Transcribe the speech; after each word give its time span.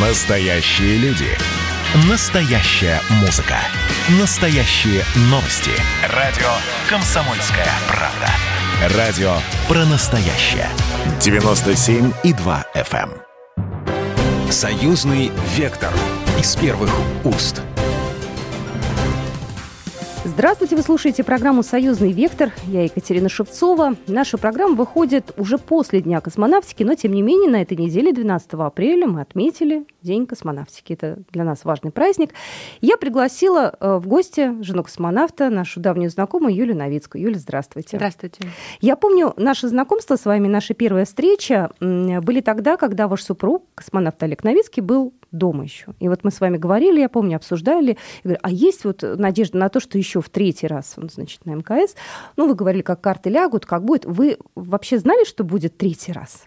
Настоящие 0.00 0.96
люди. 0.98 1.26
Настоящая 2.08 3.00
музыка. 3.20 3.56
Настоящие 4.20 5.02
новости. 5.22 5.72
Радио 6.14 6.46
«Комсомольская 6.88 7.66
правда». 7.88 8.96
Радио 8.96 9.32
про 9.66 9.84
настоящее. 9.86 10.68
97,2 11.18 12.64
FM. 12.76 13.10
эм. 13.10 14.52
Союзный 14.52 15.32
вектор 15.56 15.92
из 16.38 16.54
первых 16.54 16.92
уст. 17.24 17.60
Здравствуйте, 20.28 20.76
вы 20.76 20.82
слушаете 20.82 21.24
программу 21.24 21.62
«Союзный 21.62 22.12
вектор». 22.12 22.52
Я 22.66 22.84
Екатерина 22.84 23.30
Шевцова. 23.30 23.94
Наша 24.06 24.36
программа 24.36 24.74
выходит 24.74 25.32
уже 25.38 25.56
после 25.56 26.02
Дня 26.02 26.20
космонавтики, 26.20 26.82
но, 26.82 26.94
тем 26.94 27.12
не 27.12 27.22
менее, 27.22 27.50
на 27.50 27.62
этой 27.62 27.78
неделе, 27.78 28.12
12 28.12 28.52
апреля, 28.52 29.06
мы 29.06 29.22
отметили 29.22 29.86
День 30.02 30.26
космонавтики. 30.26 30.92
Это 30.92 31.18
для 31.32 31.44
нас 31.44 31.64
важный 31.64 31.90
праздник. 31.90 32.34
Я 32.82 32.98
пригласила 32.98 33.74
э, 33.80 33.96
в 33.96 34.06
гости 34.06 34.62
жену 34.62 34.84
космонавта, 34.84 35.48
нашу 35.48 35.80
давнюю 35.80 36.10
знакомую 36.10 36.54
Юлию 36.54 36.76
Новицкую. 36.76 37.22
Юля, 37.22 37.38
здравствуйте. 37.38 37.96
Здравствуйте. 37.96 38.42
Я 38.80 38.96
помню 38.96 39.32
наше 39.38 39.66
знакомство 39.66 40.16
с 40.16 40.26
вами, 40.26 40.46
наша 40.46 40.74
первая 40.74 41.06
встреча 41.06 41.70
были 41.80 42.42
тогда, 42.42 42.76
когда 42.76 43.08
ваш 43.08 43.22
супруг, 43.22 43.64
космонавт 43.74 44.22
Олег 44.22 44.44
Новицкий, 44.44 44.82
был 44.82 45.14
дома 45.32 45.64
еще. 45.64 45.86
И 46.00 46.08
вот 46.08 46.24
мы 46.24 46.30
с 46.30 46.40
вами 46.40 46.56
говорили, 46.56 47.00
я 47.00 47.08
помню, 47.08 47.36
обсуждали. 47.36 47.98
Я 48.24 48.24
говорю, 48.24 48.40
а 48.42 48.50
есть 48.50 48.84
вот 48.84 49.02
надежда 49.02 49.58
на 49.58 49.68
то, 49.68 49.80
что 49.80 49.98
еще 49.98 50.17
в 50.20 50.28
третий 50.28 50.66
раз 50.66 50.94
он, 50.96 51.10
значит, 51.10 51.44
на 51.46 51.52
МКС. 51.54 51.94
Ну, 52.36 52.46
вы 52.48 52.54
говорили, 52.54 52.82
как 52.82 53.00
карты 53.00 53.30
лягут, 53.30 53.66
как 53.66 53.84
будет. 53.84 54.04
Вы 54.04 54.38
вообще 54.54 54.98
знали, 54.98 55.24
что 55.24 55.44
будет 55.44 55.76
третий 55.76 56.12
раз? 56.12 56.44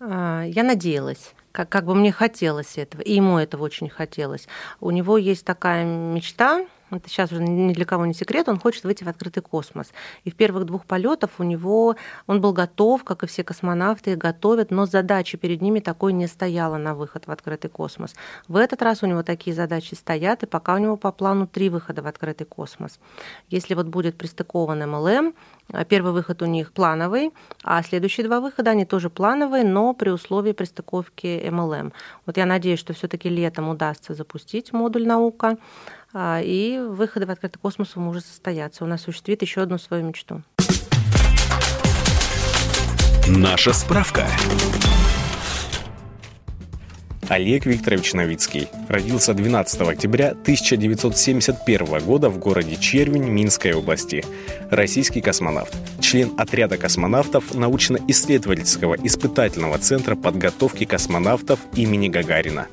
А, 0.00 0.42
Я 0.44 0.62
надеялась. 0.62 1.34
Как, 1.52 1.68
как 1.68 1.84
бы 1.84 1.94
мне 1.94 2.10
хотелось 2.10 2.78
этого, 2.78 3.00
и 3.00 3.14
ему 3.14 3.38
этого 3.38 3.62
очень 3.62 3.88
хотелось. 3.88 4.48
У 4.80 4.90
него 4.90 5.16
есть 5.16 5.44
такая 5.44 5.84
мечта, 5.84 6.66
это 6.90 7.08
сейчас 7.08 7.32
уже 7.32 7.42
ни 7.42 7.72
для 7.72 7.84
кого 7.84 8.06
не 8.06 8.14
секрет, 8.14 8.48
он 8.48 8.58
хочет 8.58 8.84
выйти 8.84 9.04
в 9.04 9.08
открытый 9.08 9.42
космос. 9.42 9.92
И 10.24 10.30
в 10.30 10.34
первых 10.34 10.66
двух 10.66 10.84
полетов 10.84 11.30
у 11.38 11.42
него 11.42 11.96
он 12.26 12.40
был 12.40 12.52
готов, 12.52 13.04
как 13.04 13.22
и 13.22 13.26
все 13.26 13.42
космонавты, 13.42 14.16
готовят, 14.16 14.70
но 14.70 14.86
задачи 14.86 15.36
перед 15.36 15.62
ними 15.62 15.80
такой 15.80 16.12
не 16.12 16.26
стояла 16.26 16.76
на 16.76 16.94
выход 16.94 17.26
в 17.26 17.30
открытый 17.30 17.70
космос. 17.70 18.14
В 18.48 18.56
этот 18.56 18.82
раз 18.82 19.02
у 19.02 19.06
него 19.06 19.22
такие 19.22 19.54
задачи 19.54 19.94
стоят, 19.94 20.42
и 20.42 20.46
пока 20.46 20.74
у 20.74 20.78
него 20.78 20.96
по 20.96 21.12
плану 21.12 21.46
три 21.46 21.68
выхода 21.68 22.02
в 22.02 22.06
открытый 22.06 22.46
космос. 22.46 22.98
Если 23.48 23.74
вот 23.74 23.86
будет 23.86 24.16
пристыкован 24.16 24.88
МЛМ, 24.90 25.34
а 25.72 25.84
Первый 25.84 26.12
выход 26.12 26.42
у 26.42 26.46
них 26.46 26.72
плановый, 26.72 27.32
а 27.62 27.82
следующие 27.82 28.26
два 28.26 28.40
выхода, 28.40 28.72
они 28.72 28.84
тоже 28.84 29.10
плановые, 29.10 29.64
но 29.64 29.94
при 29.94 30.10
условии 30.10 30.52
пристыковки 30.52 31.48
МЛМ. 31.50 31.92
Вот 32.26 32.36
я 32.36 32.46
надеюсь, 32.46 32.80
что 32.80 32.92
все 32.92 33.08
таки 33.08 33.28
летом 33.28 33.68
удастся 33.68 34.14
запустить 34.14 34.72
модуль 34.72 35.06
«Наука», 35.06 35.56
и 36.14 36.78
выходы 36.78 37.26
в 37.26 37.30
открытый 37.30 37.60
космос 37.60 37.96
у 37.96 38.00
мужа 38.00 38.20
состоятся. 38.20 38.84
Он 38.84 38.92
осуществит 38.92 39.42
еще 39.42 39.62
одну 39.62 39.78
свою 39.78 40.04
мечту. 40.04 40.42
Наша 43.26 43.72
справка. 43.72 44.28
Олег 47.28 47.64
Викторович 47.64 48.12
Новицкий 48.12 48.68
родился 48.88 49.32
12 49.32 49.80
октября 49.80 50.30
1971 50.32 52.00
года 52.04 52.28
в 52.28 52.38
городе 52.38 52.76
Червень 52.76 53.28
Минской 53.30 53.72
области. 53.72 54.22
Российский 54.70 55.22
космонавт. 55.22 55.74
Член 56.00 56.32
отряда 56.36 56.76
космонавтов 56.76 57.54
научно-исследовательского 57.54 58.96
испытательного 59.02 59.78
центра 59.78 60.16
подготовки 60.16 60.84
космонавтов 60.84 61.60
имени 61.74 62.08
Гагарина. 62.08 62.68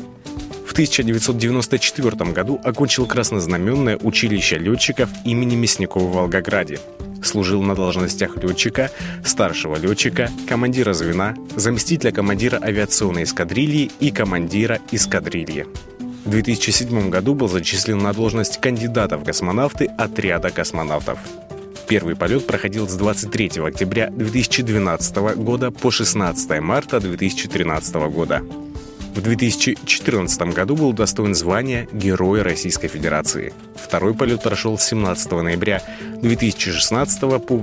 В 0.81 0.83
1994 0.83 2.31
году 2.31 2.59
окончил 2.63 3.05
краснознаменное 3.05 3.97
училище 3.97 4.57
летчиков 4.57 5.09
имени 5.23 5.55
Мясникова 5.55 6.05
в 6.05 6.13
Волгограде. 6.13 6.79
Служил 7.23 7.61
на 7.61 7.75
должностях 7.75 8.35
летчика, 8.37 8.89
старшего 9.23 9.75
летчика, 9.75 10.31
командира 10.49 10.93
звена, 10.93 11.35
заместителя 11.55 12.11
командира 12.11 12.59
авиационной 12.59 13.25
эскадрильи 13.25 13.91
и 13.99 14.09
командира 14.09 14.79
эскадрильи. 14.91 15.67
В 16.25 16.31
2007 16.31 17.11
году 17.11 17.35
был 17.35 17.47
зачислен 17.47 17.99
на 17.99 18.11
должность 18.11 18.59
кандидата 18.59 19.17
в 19.17 19.23
космонавты 19.23 19.85
отряда 19.85 20.49
космонавтов. 20.49 21.19
Первый 21.87 22.15
полет 22.15 22.47
проходил 22.47 22.89
с 22.89 22.95
23 22.95 23.61
октября 23.63 24.09
2012 24.09 25.15
года 25.35 25.69
по 25.69 25.91
16 25.91 26.59
марта 26.59 26.99
2013 26.99 27.95
года. 28.09 28.41
В 29.13 29.21
2014 29.21 30.41
году 30.53 30.77
был 30.77 30.89
удостоен 30.89 31.35
звания 31.35 31.85
Героя 31.91 32.45
Российской 32.45 32.87
Федерации. 32.87 33.53
Второй 33.75 34.13
полет 34.13 34.41
прошел 34.41 34.77
с 34.77 34.85
17 34.85 35.31
ноября 35.33 35.83
2016 36.21 37.19
по 37.45 37.57
2 37.57 37.59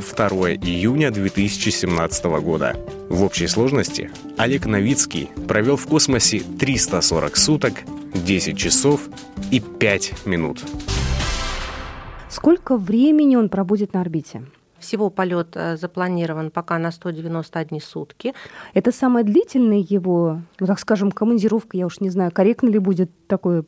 июня 0.57 1.11
2017 1.11 2.25
года. 2.43 2.77
В 3.09 3.23
общей 3.23 3.47
сложности 3.47 4.11
Олег 4.37 4.67
Новицкий 4.67 5.31
провел 5.49 5.77
в 5.77 5.87
космосе 5.87 6.41
340 6.41 7.37
суток, 7.39 7.73
10 8.13 8.59
часов 8.59 9.09
и 9.51 9.61
5 9.61 10.27
минут. 10.27 10.63
Сколько 12.29 12.77
времени 12.77 13.37
он 13.37 13.49
пробудет 13.49 13.95
на 13.95 14.03
орбите? 14.03 14.43
Всего 14.89 15.11
полет 15.11 15.49
э, 15.55 15.77
запланирован 15.77 16.51
пока 16.51 16.79
на 16.79 16.91
191 16.91 17.81
сутки. 17.81 18.33
Это 18.73 18.91
самая 18.91 19.23
длительная 19.23 19.85
его, 19.91 20.41
ну, 20.61 20.67
так 20.67 20.79
скажем, 20.79 21.13
командировка, 21.13 21.77
я 21.77 21.85
уж 21.85 22.01
не 22.01 22.09
знаю, 22.09 22.31
корректно 22.31 22.71
ли 22.71 22.79
будет 22.79 23.11
такое 23.27 23.65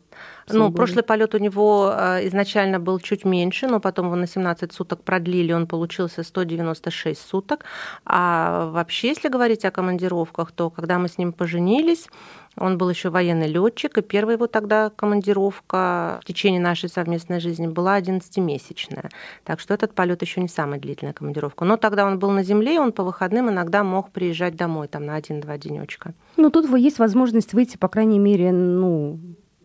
Ну, 0.48 0.72
прошлый 0.72 1.02
полет 1.02 1.34
у 1.34 1.38
него 1.38 1.92
э, 1.94 2.26
изначально 2.28 2.80
был 2.80 2.98
чуть 3.00 3.26
меньше, 3.26 3.66
но 3.66 3.80
потом 3.80 4.06
его 4.06 4.16
на 4.16 4.26
17 4.26 4.72
суток 4.72 5.02
продлили, 5.02 5.52
он 5.52 5.66
получился 5.66 6.22
196 6.22 7.20
суток. 7.20 7.64
А 8.06 8.70
вообще, 8.70 9.08
если 9.08 9.28
говорить 9.28 9.66
о 9.66 9.70
командировках, 9.70 10.52
то 10.52 10.70
когда 10.70 10.98
мы 10.98 11.08
с 11.08 11.18
ним 11.18 11.32
поженились, 11.32 12.08
он 12.56 12.78
был 12.78 12.90
еще 12.90 13.10
военный 13.10 13.48
летчик, 13.48 13.98
и 13.98 14.02
первая 14.02 14.36
его 14.36 14.46
тогда 14.46 14.90
командировка 14.90 16.20
в 16.22 16.26
течение 16.26 16.60
нашей 16.60 16.88
совместной 16.88 17.40
жизни 17.40 17.66
была 17.66 17.98
11-месячная. 17.98 19.10
Так 19.44 19.60
что 19.60 19.74
этот 19.74 19.94
полет 19.94 20.22
еще 20.22 20.40
не 20.40 20.48
самая 20.48 20.80
длительная 20.80 21.12
командировка. 21.12 21.64
Но 21.64 21.76
тогда 21.76 22.06
он 22.06 22.18
был 22.18 22.30
на 22.30 22.42
земле, 22.42 22.76
и 22.76 22.78
он 22.78 22.92
по 22.92 23.04
выходным 23.04 23.50
иногда 23.50 23.84
мог 23.84 24.10
приезжать 24.10 24.56
домой 24.56 24.88
там 24.88 25.06
на 25.06 25.14
один-два 25.14 25.58
денечка. 25.58 26.12
Ну, 26.36 26.50
тут 26.50 26.68
есть 26.76 26.98
возможность 26.98 27.52
выйти, 27.52 27.76
по 27.76 27.88
крайней 27.88 28.18
мере, 28.18 28.52
ну, 28.52 29.18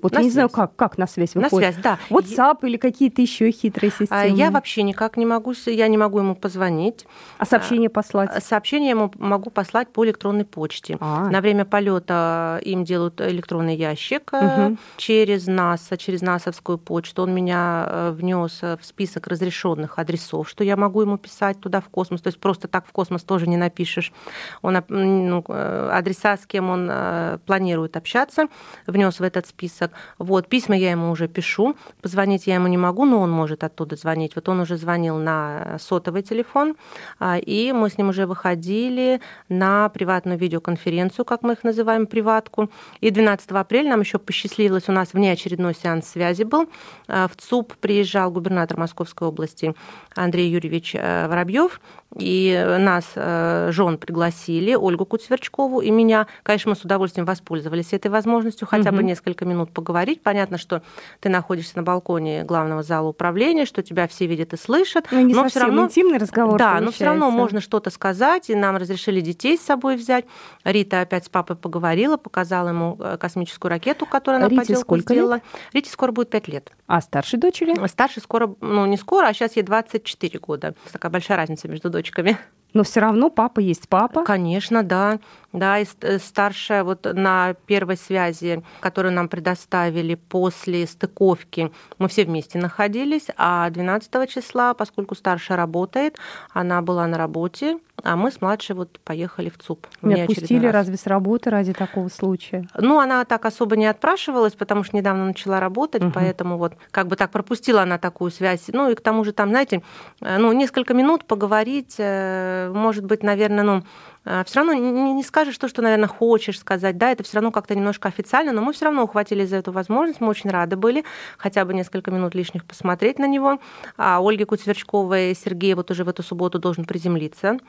вот 0.05 0.13
На 0.13 0.19
я 0.19 0.23
не 0.25 0.29
знаю, 0.31 0.49
связь. 0.49 0.55
как, 0.69 0.75
как 0.75 0.97
на 0.97 1.07
связь 1.07 1.33
На 1.35 1.41
выходит. 1.41 1.73
связь, 1.73 1.83
да. 1.83 1.99
WhatsApp 2.09 2.59
или 2.61 2.77
какие-то 2.77 3.21
еще 3.21 3.49
хитрые 3.51 3.91
системы. 3.91 4.21
А 4.21 4.25
Я 4.25 4.51
вообще 4.51 4.83
никак 4.83 5.17
не 5.17 5.25
могу, 5.25 5.53
я 5.65 5.87
не 5.87 5.97
могу 5.97 6.19
ему 6.19 6.35
позвонить. 6.35 7.05
А 7.39 7.45
сообщение 7.45 7.89
послать? 7.89 8.43
Сообщение 8.43 8.89
я 8.91 8.95
ему 8.95 9.11
могу 9.17 9.49
послать 9.49 9.89
по 9.89 10.05
электронной 10.05 10.45
почте. 10.45 10.97
А. 10.99 11.29
На 11.29 11.41
время 11.41 11.65
полета 11.65 12.59
им 12.63 12.83
делают 12.83 13.19
электронный 13.21 13.75
ящик 13.75 14.29
э, 14.33 14.67
Мгм. 14.67 14.77
через 14.97 15.47
НАСА, 15.47 15.97
через 15.97 16.21
НАСовскую 16.21 16.77
почту. 16.77 17.23
Он 17.23 17.33
меня 17.33 18.11
внес 18.11 18.61
в 18.61 18.79
список 18.81 19.27
разрешенных 19.27 19.97
адресов, 19.99 20.47
что 20.47 20.63
я 20.63 20.77
могу 20.77 21.01
ему 21.01 21.17
писать 21.17 21.59
туда 21.59 21.81
в 21.81 21.89
космос. 21.89 22.21
То 22.21 22.27
есть 22.27 22.39
просто 22.39 22.67
так 22.67 22.85
в 22.85 22.91
космос 22.91 23.23
тоже 23.23 23.47
не 23.47 23.57
напишешь. 23.57 24.13
Он 24.61 24.77
ну, 24.89 25.43
э, 25.47 25.89
адреса, 25.91 26.37
с 26.37 26.45
кем 26.45 26.69
он 26.69 26.87
э, 26.91 27.39
планирует 27.45 27.97
общаться, 27.97 28.47
внес 28.87 29.19
в 29.19 29.23
этот 29.23 29.47
список. 29.47 29.91
Вот 30.17 30.47
письма 30.47 30.75
я 30.75 30.91
ему 30.91 31.11
уже 31.11 31.27
пишу. 31.27 31.75
Позвонить 32.01 32.47
я 32.47 32.55
ему 32.55 32.67
не 32.67 32.77
могу, 32.77 33.05
но 33.05 33.19
он 33.19 33.31
может 33.31 33.63
оттуда 33.63 33.95
звонить. 33.95 34.35
Вот 34.35 34.49
он 34.49 34.59
уже 34.59 34.77
звонил 34.77 35.17
на 35.17 35.77
сотовый 35.79 36.23
телефон, 36.23 36.75
а, 37.19 37.37
и 37.37 37.71
мы 37.71 37.89
с 37.89 37.97
ним 37.97 38.09
уже 38.09 38.25
выходили 38.25 39.21
на 39.49 39.89
приватную 39.89 40.37
видеоконференцию, 40.37 41.25
как 41.25 41.43
мы 41.43 41.53
их 41.53 41.63
называем, 41.63 42.07
приватку. 42.07 42.69
И 43.01 43.11
12 43.11 43.51
апреля 43.51 43.91
нам 43.91 44.01
еще 44.01 44.19
посчастливилось, 44.19 44.89
у 44.89 44.91
нас 44.91 45.13
внеочередной 45.13 45.75
сеанс 45.75 46.07
связи 46.07 46.43
был. 46.43 46.69
А, 47.07 47.27
В 47.27 47.35
ЦУП 47.35 47.73
приезжал 47.75 48.31
губернатор 48.31 48.77
Московской 48.77 49.27
области 49.27 49.75
Андрей 50.15 50.49
Юрьевич 50.49 50.93
Воробьев, 50.93 51.81
и 52.17 52.77
нас, 52.79 53.05
э, 53.15 53.69
жен, 53.71 53.97
пригласили, 53.97 54.73
Ольгу 54.75 55.05
Куцверчкову 55.05 55.81
и 55.81 55.91
меня. 55.91 56.27
Конечно, 56.43 56.69
мы 56.69 56.75
с 56.75 56.81
удовольствием 56.83 57.25
воспользовались 57.25 57.93
этой 57.93 58.07
возможностью 58.09 58.67
хотя 58.67 58.91
бы 58.91 58.97
Мгм. 58.99 59.07
несколько 59.07 59.45
минут 59.45 59.71
поговорить. 59.71 60.21
Понятно, 60.23 60.57
что 60.57 60.81
ты 61.19 61.29
находишься 61.29 61.73
на 61.77 61.83
балконе 61.83 62.43
главного 62.43 62.83
зала 62.83 63.09
управления, 63.09 63.65
что 63.65 63.83
тебя 63.83 64.07
все 64.07 64.25
видят 64.27 64.53
и 64.53 64.57
слышат. 64.57 65.07
Ну, 65.11 65.19
не 65.21 65.33
но 65.33 65.43
совсем 65.43 65.63
равно 65.63 65.85
интимный 65.85 66.17
разговор 66.17 66.57
да, 66.57 66.79
но 66.79 66.91
все 66.91 67.05
равно 67.05 67.21
получается. 67.25 67.41
можно 67.41 67.61
что-то 67.61 67.89
сказать, 67.89 68.49
и 68.49 68.55
нам 68.55 68.77
разрешили 68.77 69.19
детей 69.21 69.57
с 69.57 69.61
собой 69.61 69.95
взять. 69.97 70.25
Рита 70.63 71.01
опять 71.01 71.25
с 71.25 71.29
папой 71.29 71.55
поговорила, 71.55 72.17
показала 72.17 72.69
ему 72.69 72.97
э, 72.99 73.17
космическую 73.19 73.69
ракету, 73.69 74.05
которую 74.05 74.37
она 74.39 74.47
Рите 74.49 74.61
поделку 74.61 74.81
сколько 74.81 75.13
лет? 75.13 75.19
сделала. 75.23 75.41
Рите 75.73 75.89
скоро 75.91 76.11
будет 76.11 76.29
5 76.29 76.47
лет. 76.47 76.71
А 76.87 77.01
старшей 77.01 77.39
дочери? 77.39 77.75
Старшей 77.87 78.21
скоро, 78.21 78.55
ну 78.61 78.85
не 78.85 78.97
скоро, 78.97 79.27
а 79.27 79.33
сейчас 79.33 79.55
ей 79.55 79.63
24 79.63 80.39
года. 80.39 80.75
Такая 80.91 81.11
большая 81.11 81.37
разница 81.37 81.67
между 81.67 81.89
дочками. 82.05 82.37
Но 82.73 82.83
все 82.83 82.99
равно 82.99 83.29
папа 83.29 83.59
есть 83.61 83.87
папа. 83.87 84.23
Конечно, 84.23 84.83
да. 84.83 85.19
Да, 85.55 85.79
и 85.79 85.85
э, 86.01 86.19
старшая 86.19 86.83
вот 86.83 87.05
на 87.05 87.53
первой 87.65 87.97
связи, 87.97 88.63
которую 88.81 89.13
нам 89.13 89.29
предоставили 89.29 90.15
после 90.15 90.85
стыковки, 90.85 91.71
мы 91.97 92.07
все 92.09 92.25
вместе 92.25 92.59
находились, 92.59 93.27
а 93.37 93.69
12 93.69 94.29
числа, 94.29 94.73
поскольку 94.73 95.15
старшая 95.15 95.57
работает, 95.57 96.17
она 96.53 96.81
была 96.81 97.07
на 97.07 97.17
работе, 97.17 97.79
а 98.03 98.15
мы 98.15 98.31
с 98.31 98.41
младшей 98.41 98.75
вот 98.75 98.99
поехали 98.99 99.49
в 99.49 99.57
ЦУП. 99.57 99.87
Не 100.01 100.21
отпустили 100.21 100.67
разве 100.67 100.97
с 100.97 101.07
работы 101.07 101.49
ради 101.49 101.73
такого 101.73 102.09
случая? 102.09 102.67
Ну, 102.77 102.99
она 102.99 103.23
так 103.25 103.45
особо 103.45 103.77
не 103.77 103.85
отпрашивалась, 103.85 104.53
потому 104.53 104.83
что 104.83 104.97
недавно 104.97 105.25
начала 105.25 105.59
работать, 105.59 106.03
угу. 106.03 106.11
поэтому 106.13 106.57
вот 106.57 106.73
как 106.91 107.07
бы 107.07 107.15
так 107.15 107.31
пропустила 107.31 107.83
она 107.83 107.97
такую 107.97 108.31
связь. 108.31 108.65
Ну, 108.67 108.89
и 108.89 108.95
к 108.95 109.01
тому 109.01 109.23
же 109.23 109.31
там, 109.31 109.49
знаете, 109.49 109.81
э, 110.21 110.37
ну, 110.37 110.51
несколько 110.51 110.93
минут 110.93 111.25
поговорить, 111.25 111.95
э, 111.97 112.71
может 112.73 113.05
быть, 113.05 113.23
наверное, 113.23 113.63
ну, 113.63 113.83
а, 114.25 114.43
все 114.43 114.59
равно 114.59 114.73
не, 114.73 115.13
не 115.13 115.23
скажешь 115.23 115.44
то, 115.53 115.67
что, 115.67 115.81
наверное, 115.81 116.07
хочешь 116.07 116.59
сказать, 116.59 116.97
да, 116.97 117.11
это 117.11 117.23
все 117.23 117.35
равно 117.35 117.51
как-то 117.51 117.75
немножко 117.75 118.07
официально, 118.07 118.51
но 118.51 118.61
мы 118.61 118.73
все 118.73 118.85
равно 118.85 119.03
ухватились 119.03 119.49
за 119.49 119.57
эту 119.57 119.71
возможность, 119.71 120.21
мы 120.21 120.27
очень 120.27 120.49
рады 120.49 120.75
были 120.75 121.03
хотя 121.37 121.65
бы 121.65 121.73
несколько 121.73 122.11
минут 122.11 122.35
лишних 122.35 122.65
посмотреть 122.65 123.19
на 123.19 123.27
него. 123.27 123.59
А 123.97 124.19
Ольге 124.19 124.45
Куцверчковой 124.45 125.35
Сергей 125.35 125.73
вот 125.73 125.91
уже 125.91 126.03
в 126.03 126.09
эту 126.09 126.23
субботу 126.23 126.59
должен 126.59 126.85
приземлиться. 126.85 127.59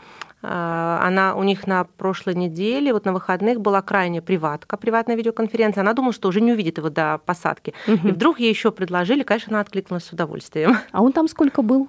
А, 0.43 1.01
она 1.03 1.35
у 1.35 1.43
них 1.43 1.67
на 1.67 1.85
прошлой 1.85 2.35
неделе, 2.35 2.93
вот 2.93 3.05
на 3.05 3.13
выходных 3.13 3.61
была 3.61 3.83
крайняя 3.83 4.23
приватка, 4.23 4.77
приватная 4.77 5.17
видеоконференция. 5.17 5.83
Она 5.83 5.93
думала, 5.93 6.13
что 6.13 6.29
уже 6.29 6.41
не 6.41 6.53
увидит 6.53 6.79
его 6.79 6.91
до 6.91 7.21
посадки. 7.25 7.75
Угу. 7.87 8.09
И 8.09 8.11
вдруг 8.13 8.41
ей 8.41 8.51
еще 8.51 8.71
предложили, 8.71 9.23
конечно, 9.23 9.53
она 9.53 9.61
откликнулась 9.61 10.05
с 10.05 10.13
удовольствием. 10.13 10.77
А 10.93 11.03
он 11.03 11.13
там 11.13 11.29
сколько 11.29 11.63
был? 11.63 11.89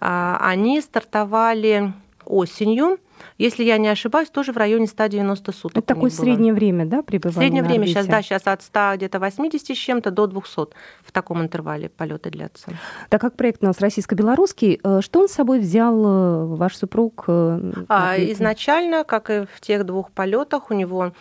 А, 0.00 0.38
они 0.40 0.80
стартовали 0.80 1.92
осенью. 2.24 2.98
Если 3.38 3.64
я 3.64 3.78
не 3.78 3.88
ошибаюсь, 3.88 4.30
тоже 4.30 4.52
в 4.52 4.56
районе 4.56 4.86
190 4.86 5.52
суток. 5.52 5.78
Это 5.78 5.94
такое 5.94 6.10
среднее 6.10 6.52
время, 6.52 6.86
да, 6.86 7.02
пребывания 7.02 7.38
Среднее 7.38 7.62
время 7.62 7.86
сейчас, 7.86 8.06
да, 8.06 8.22
сейчас 8.22 8.46
от 8.46 8.62
100 8.62 8.92
где-то 8.96 9.18
80 9.18 9.76
с 9.76 9.78
чем-то 9.78 10.10
до 10.10 10.26
200 10.26 10.74
в 11.02 11.12
таком 11.12 11.42
интервале 11.42 11.88
полеты 11.88 12.30
длятся. 12.30 12.70
Так 13.08 13.20
как 13.20 13.36
проект 13.36 13.62
у 13.62 13.66
нас 13.66 13.80
российско-белорусский, 13.80 14.80
э, 14.82 15.00
что 15.02 15.20
он 15.20 15.28
с 15.28 15.32
собой 15.32 15.60
взял 15.60 15.94
э, 15.94 16.44
ваш 16.46 16.76
супруг? 16.76 17.24
Э, 17.28 17.72
а, 17.88 18.16
изначально, 18.18 19.04
как 19.04 19.30
и 19.30 19.46
в 19.52 19.60
тех 19.60 19.84
двух 19.84 20.10
полетах, 20.10 20.70
у 20.70 20.74
него 20.74 21.12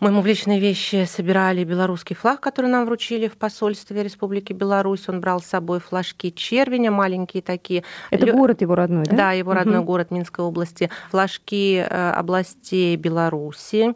мы 0.00 0.08
ему 0.10 0.20
в 0.20 0.26
личные 0.26 0.60
вещи 0.60 1.04
собирали 1.04 1.64
белорусский 1.64 2.16
флаг, 2.16 2.40
который 2.40 2.70
нам 2.70 2.84
вручили 2.84 3.28
в 3.28 3.36
посольстве 3.36 4.02
Республики 4.02 4.52
Беларусь. 4.52 5.08
Он 5.08 5.20
брал 5.20 5.40
с 5.40 5.46
собой 5.46 5.80
флажки 5.80 6.30
червеня, 6.30 6.90
маленькие 6.90 7.42
такие. 7.42 7.84
Это 8.10 8.26
Лё... 8.26 8.34
город 8.34 8.60
его 8.60 8.74
родной, 8.74 9.04
да? 9.04 9.16
Да, 9.16 9.32
его 9.32 9.54
родной 9.54 9.78
угу. 9.78 9.86
город 9.86 10.10
Минской 10.10 10.44
области. 10.44 10.90
Флажки 11.10 11.76
э, 11.76 12.10
областей 12.10 12.96
Беларуси. 12.96 13.94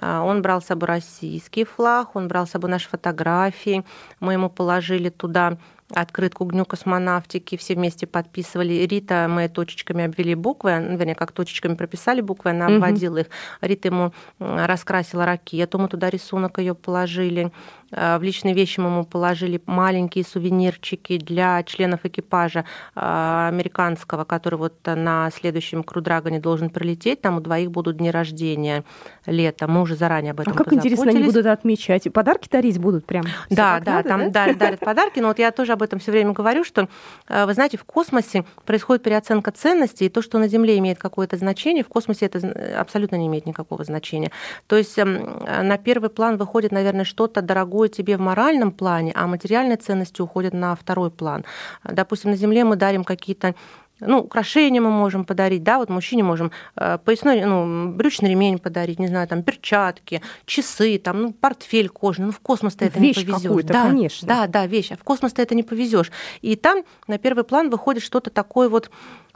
Э, 0.00 0.20
он 0.20 0.40
брал 0.42 0.62
с 0.62 0.66
собой 0.66 0.88
российский 0.88 1.64
флаг, 1.64 2.14
он 2.14 2.28
брал 2.28 2.46
с 2.46 2.50
собой 2.50 2.70
наши 2.70 2.88
фотографии. 2.88 3.84
Мы 4.20 4.34
ему 4.34 4.50
положили 4.50 5.08
туда 5.08 5.58
открытку 5.94 6.44
к 6.44 6.52
Дню 6.52 6.64
космонавтики, 6.64 7.56
все 7.56 7.74
вместе 7.74 8.06
подписывали. 8.06 8.86
Рита, 8.86 9.26
мы 9.28 9.48
точечками 9.48 10.04
обвели 10.04 10.34
буквы, 10.34 10.78
ну, 10.78 10.96
вернее, 10.96 11.14
как 11.14 11.32
точечками 11.32 11.74
прописали 11.74 12.20
буквы, 12.20 12.50
она 12.50 12.66
обводила 12.66 13.18
их. 13.18 13.26
Рита 13.60 13.88
ему 13.88 14.12
раскрасила 14.38 15.24
ракету, 15.26 15.78
мы 15.78 15.88
туда 15.88 16.10
рисунок 16.10 16.58
ее 16.58 16.74
положили. 16.74 17.52
Э, 17.92 18.18
в 18.18 18.22
личные 18.22 18.54
вещи 18.54 18.80
мы 18.80 18.88
ему 18.88 19.04
положили 19.04 19.60
маленькие 19.66 20.24
сувенирчики 20.24 21.18
для 21.18 21.62
членов 21.64 22.00
экипажа 22.04 22.64
э, 22.94 23.48
американского, 23.48 24.24
который 24.24 24.58
вот 24.58 24.74
на 24.84 25.30
следующем 25.30 25.82
Крудрагоне 25.82 26.40
должен 26.40 26.70
прилететь. 26.70 27.20
Там 27.20 27.36
у 27.36 27.40
двоих 27.40 27.70
будут 27.70 27.96
дни 27.96 28.10
рождения 28.10 28.84
лета. 29.26 29.66
Мы 29.66 29.82
уже 29.82 29.96
заранее 29.96 30.32
об 30.32 30.40
этом 30.40 30.52
А 30.52 30.56
как 30.56 30.72
интересно 30.72 31.10
они 31.10 31.24
будут 31.24 31.46
отмечать? 31.46 32.10
Подарки 32.12 32.48
дарить 32.50 32.78
будут 32.78 33.06
прям? 33.06 33.24
Да, 33.48 33.80
да, 33.80 34.02
там 34.02 34.30
да? 34.30 34.52
дарят 34.54 34.80
подарки. 34.80 35.20
Но 35.20 35.28
вот 35.28 35.38
я 35.38 35.50
тоже 35.50 35.72
об 35.72 35.82
этом 35.82 35.98
все 35.98 36.12
время 36.12 36.32
говорю, 36.32 36.64
что, 36.64 36.88
э, 37.28 37.46
вы 37.46 37.54
знаете, 37.54 37.76
в 37.76 37.84
космосе 37.84 38.44
происходит 38.64 39.02
переоценка 39.02 39.50
ценностей, 39.50 40.06
и 40.06 40.08
то, 40.08 40.22
что 40.22 40.38
на 40.38 40.48
Земле 40.48 40.78
имеет 40.78 40.98
какое-то 40.98 41.36
значение, 41.36 41.84
в 41.84 41.88
космосе 41.88 42.26
это 42.26 42.78
абсолютно 42.78 43.16
не 43.16 43.26
имеет 43.26 43.46
никакого 43.46 43.84
значения. 43.84 44.30
То 44.66 44.76
есть 44.76 44.98
эм, 44.98 45.40
на 45.44 45.78
первый 45.78 46.10
план 46.10 46.36
выходит, 46.36 46.72
наверное, 46.72 47.04
что-то 47.04 47.42
дорогое 47.42 47.79
дорогое 47.80 47.88
тебе 47.88 48.16
в 48.16 48.20
моральном 48.20 48.72
плане, 48.72 49.12
а 49.14 49.26
материальные 49.26 49.76
ценности 49.76 50.22
уходят 50.22 50.54
на 50.54 50.74
второй 50.74 51.10
план. 51.10 51.44
Допустим, 51.84 52.30
на 52.30 52.36
Земле 52.36 52.64
мы 52.64 52.76
дарим 52.76 53.04
какие-то 53.04 53.54
ну, 54.02 54.20
украшения 54.20 54.80
мы 54.80 54.90
можем 54.90 55.24
подарить, 55.24 55.62
да, 55.62 55.76
вот 55.76 55.90
мужчине 55.90 56.22
можем 56.22 56.50
э, 56.76 56.98
поясной, 57.04 57.44
ну, 57.44 57.92
брючный 57.92 58.30
ремень 58.30 58.58
подарить, 58.58 58.98
не 58.98 59.08
знаю, 59.08 59.28
там, 59.28 59.42
перчатки, 59.42 60.22
часы, 60.46 60.98
там, 60.98 61.20
ну, 61.20 61.32
портфель 61.32 61.90
кожаный, 61.90 62.28
ну, 62.28 62.32
в 62.32 62.40
космос-то 62.40 62.86
это 62.86 62.98
вещь 62.98 63.18
не 63.18 63.24
повезешь. 63.26 63.64
Да, 63.64 63.82
конечно. 63.82 64.26
Да, 64.26 64.46
да, 64.46 64.66
вещь, 64.66 64.92
а 64.92 64.96
в 64.96 65.04
космос-то 65.04 65.42
это 65.42 65.54
не 65.54 65.62
повезешь. 65.62 66.10
И 66.40 66.56
там 66.56 66.84
на 67.08 67.18
первый 67.18 67.44
план 67.44 67.68
выходит 67.68 68.02
что-то 68.02 68.30
такое 68.30 68.70
вот, 68.70 68.90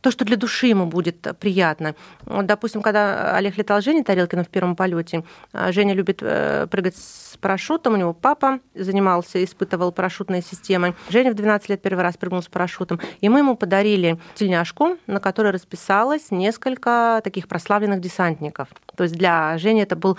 то, 0.04 0.10
что 0.10 0.26
для 0.26 0.36
души 0.36 0.66
ему 0.66 0.84
будет 0.84 1.26
приятно. 1.40 1.94
Вот, 2.26 2.44
допустим, 2.44 2.82
когда 2.82 3.34
Олег 3.34 3.56
летал 3.56 3.80
Жене 3.80 4.04
Тарелкина 4.04 4.44
в 4.44 4.48
первом 4.48 4.76
полете, 4.76 5.24
э, 5.54 5.72
Женя 5.72 5.94
любит 5.94 6.18
э, 6.20 6.66
прыгать 6.70 6.98
с 6.98 7.38
парашютом. 7.40 7.94
У 7.94 7.96
него 7.96 8.12
папа 8.12 8.60
занимался, 8.74 9.42
испытывал 9.42 9.92
парашютные 9.92 10.42
системы. 10.42 10.94
Женя 11.08 11.30
в 11.30 11.34
12 11.34 11.70
лет 11.70 11.80
первый 11.80 12.02
раз 12.02 12.18
прыгнул 12.18 12.42
с 12.42 12.48
парашютом. 12.48 13.00
И 13.22 13.30
мы 13.30 13.38
ему 13.38 13.56
подарили 13.56 14.18
тельняшку, 14.34 14.98
на 15.06 15.20
которой 15.20 15.52
расписалось 15.52 16.30
несколько 16.30 17.22
таких 17.24 17.48
прославленных 17.48 18.02
десантников. 18.02 18.68
То 18.96 19.04
есть 19.04 19.16
для 19.16 19.56
Жени 19.56 19.80
это 19.80 19.96
был 19.96 20.18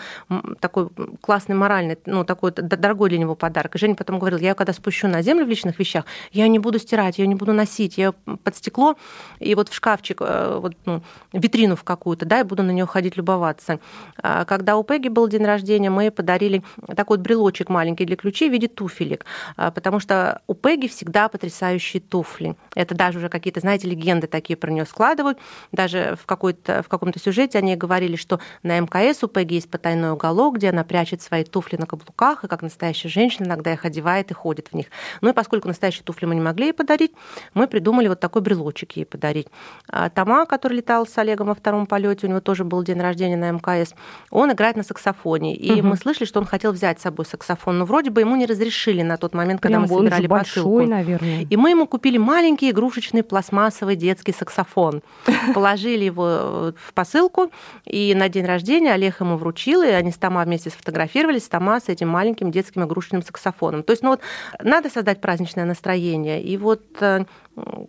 такой 0.60 0.90
классный 1.22 1.56
моральный, 1.56 1.98
ну, 2.08 2.26
такой 2.26 2.52
дорогой 2.52 3.10
для 3.10 3.20
него 3.20 3.36
подарок. 3.36 3.76
И 3.76 3.78
Женя 3.78 3.96
потом 3.96 4.18
говорил, 4.18 4.40
я 4.40 4.56
когда 4.56 4.74
спущу 4.74 5.08
на 5.08 5.22
землю 5.22 5.46
в 5.46 5.50
личных 5.50 5.78
вещах, 5.78 6.06
я 6.32 6.48
не 6.48 6.58
буду 6.58 6.80
стирать, 6.80 7.20
я 7.20 7.28
не 7.28 7.36
буду 7.36 7.54
носить, 7.54 8.00
я 8.00 8.12
под 8.12 8.56
стекло 8.56 8.98
и 9.40 9.54
вот 9.54 9.70
в 9.70 9.75
шкафчик, 9.76 10.22
э, 10.22 10.58
вот, 10.60 10.74
ну, 10.86 11.02
витрину 11.34 11.76
в 11.76 11.84
какую-то, 11.84 12.26
да, 12.26 12.40
и 12.40 12.44
буду 12.44 12.64
на 12.64 12.72
нее 12.72 12.86
ходить 12.86 13.18
любоваться. 13.18 13.80
А 14.22 14.46
когда 14.46 14.78
у 14.78 14.84
Пеги 14.84 15.10
был 15.10 15.28
день 15.28 15.46
рождения, 15.46 15.90
мы 15.90 16.12
подарили 16.12 16.64
такой 16.96 17.18
вот 17.18 17.24
брелочек 17.24 17.70
маленький 17.70 18.06
для 18.06 18.16
ключей 18.16 18.50
в 18.50 18.54
виде 18.54 18.68
туфелек, 18.68 19.26
а, 19.58 19.72
потому 19.72 20.00
что 20.00 20.42
у 20.48 20.54
Пеги 20.54 20.88
всегда 20.88 21.30
потрясающие 21.30 22.02
туфли. 22.02 22.56
Это 22.76 22.96
даже 22.96 23.20
уже 23.20 23.30
какие-то, 23.30 23.60
знаете, 23.60 23.88
легенды 23.88 24.28
такие 24.28 24.58
про 24.58 24.72
нее 24.72 24.86
складывают. 24.86 25.38
Даже 25.72 26.18
в, 26.22 26.26
какой-то, 26.26 26.84
в 26.84 26.88
каком-то 26.88 27.20
сюжете 27.20 27.58
они 27.58 27.76
говорили, 27.76 28.16
что 28.16 28.40
на 28.64 28.80
МКС 28.80 29.24
у 29.24 29.28
Пеги 29.28 29.56
есть 29.56 29.70
потайной 29.70 30.12
уголок, 30.12 30.56
где 30.56 30.70
она 30.70 30.84
прячет 30.84 31.22
свои 31.22 31.44
туфли 31.44 31.78
на 31.78 31.86
каблуках, 31.86 32.44
и 32.44 32.48
как 32.48 32.62
настоящая 32.62 33.10
женщина 33.10 33.46
иногда 33.46 33.74
их 33.74 33.86
одевает 33.86 34.32
и 34.32 34.34
ходит 34.34 34.70
в 34.70 34.74
них. 34.76 34.88
Ну 35.22 35.30
и 35.30 35.34
поскольку 35.34 35.68
настоящие 35.68 36.04
туфли 36.04 36.26
мы 36.26 36.36
не 36.36 36.42
могли 36.42 36.68
ей 36.68 36.74
подарить, 36.74 37.12
мы 37.54 37.68
придумали 37.68 38.08
вот 38.08 38.20
такой 38.20 38.42
брелочек 38.42 38.94
ей 38.94 39.06
подарить. 39.06 39.48
А 39.88 40.10
Тома, 40.10 40.46
который 40.46 40.78
летал 40.78 41.06
с 41.06 41.18
Олегом 41.18 41.48
во 41.48 41.56
втором 41.56 41.86
полете, 41.86 42.28
у 42.28 42.30
него 42.30 42.42
тоже 42.42 42.64
был 42.64 42.84
день 42.84 43.00
рождения 43.00 43.38
на 43.38 43.52
МКС, 43.52 43.94
он 44.32 44.52
играет 44.52 44.76
на 44.76 44.84
саксофоне. 44.84 45.56
И 45.56 45.80
угу. 45.80 45.90
мы 45.90 45.98
слышали, 45.98 46.26
что 46.26 46.40
он 46.40 46.46
хотел 46.46 46.72
взять 46.72 47.00
собой 47.00 47.26
саксофон, 47.26 47.78
но 47.80 47.86
вроде 47.86 48.10
бы 48.10 48.22
ему 48.22 48.36
не 48.36 48.46
разрешили 48.46 49.04
на 49.04 49.18
тот 49.18 49.34
момент, 49.34 49.62
когда 49.62 49.80
Прям 49.80 49.82
мы 49.84 49.88
собирали 49.88 50.28
он 50.28 50.40
посылку. 50.40 50.70
большой, 50.70 50.88
наверное. 50.88 51.46
И 51.50 51.58
мы 51.58 51.70
ему 51.70 51.88
купили 51.88 52.18
маленький 52.18 52.72
игрушечный 52.72 53.24
пластмассовый 53.24 53.96
детский 53.96 54.34
саксофон. 54.34 55.02
Положили 55.54 56.06
его 56.06 56.74
в 56.78 56.94
посылку, 56.94 57.52
и 57.86 58.14
на 58.16 58.30
день 58.30 58.46
рождения 58.46 58.94
Олег 58.94 59.20
ему 59.22 59.38
вручил, 59.38 59.82
и 59.84 59.88
они 59.88 60.12
с 60.12 60.18
Тома 60.18 60.44
вместе 60.44 60.70
сфотографировались, 60.70 61.46
с 61.46 61.50
Тома 61.50 61.80
с 61.80 61.90
этим 61.90 62.10
маленьким 62.10 62.52
детским 62.52 62.84
игрушечным 62.84 63.22
саксофоном. 63.24 63.84
То 63.84 63.92
есть, 63.92 64.04
ну 64.04 64.10
вот, 64.10 64.22
надо 64.62 64.90
создать 64.90 65.22
праздничное 65.22 65.66
настроение. 65.66 66.42
И 66.42 66.58
вот 66.58 66.84
э, 67.02 67.26